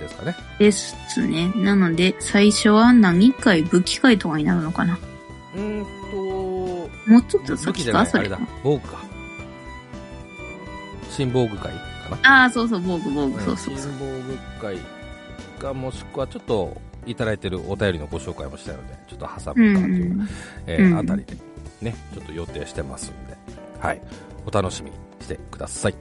[0.01, 1.53] ですかねですね。
[1.57, 4.99] なので、最初は何回武器会とかになるのかな。
[5.55, 8.61] うーんともうちょっと武器先じゃないあれだかそれか。
[8.63, 9.06] 防具か
[11.17, 12.43] 新防具会かな？
[12.43, 13.93] ああ、そうそう、防具、防具、そうそうそう。
[13.93, 14.07] 新防
[14.61, 14.79] 具会
[15.59, 20.29] かもしくはちょっといただいてるお便りのご紹介もしたのでちょっと挟うんむかなという、うん。
[20.67, 21.37] えーうんあたりで
[21.81, 23.37] ねちょっと予定してますんで。
[23.81, 24.03] はい。
[24.47, 25.95] お楽しみにしてください。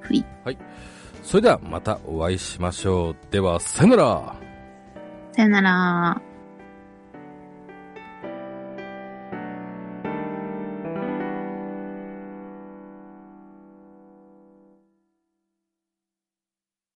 [0.00, 0.24] ふい。
[1.22, 3.16] それではまたお会いしましょう。
[3.30, 4.36] ではさよなら。
[5.32, 6.22] さよなら。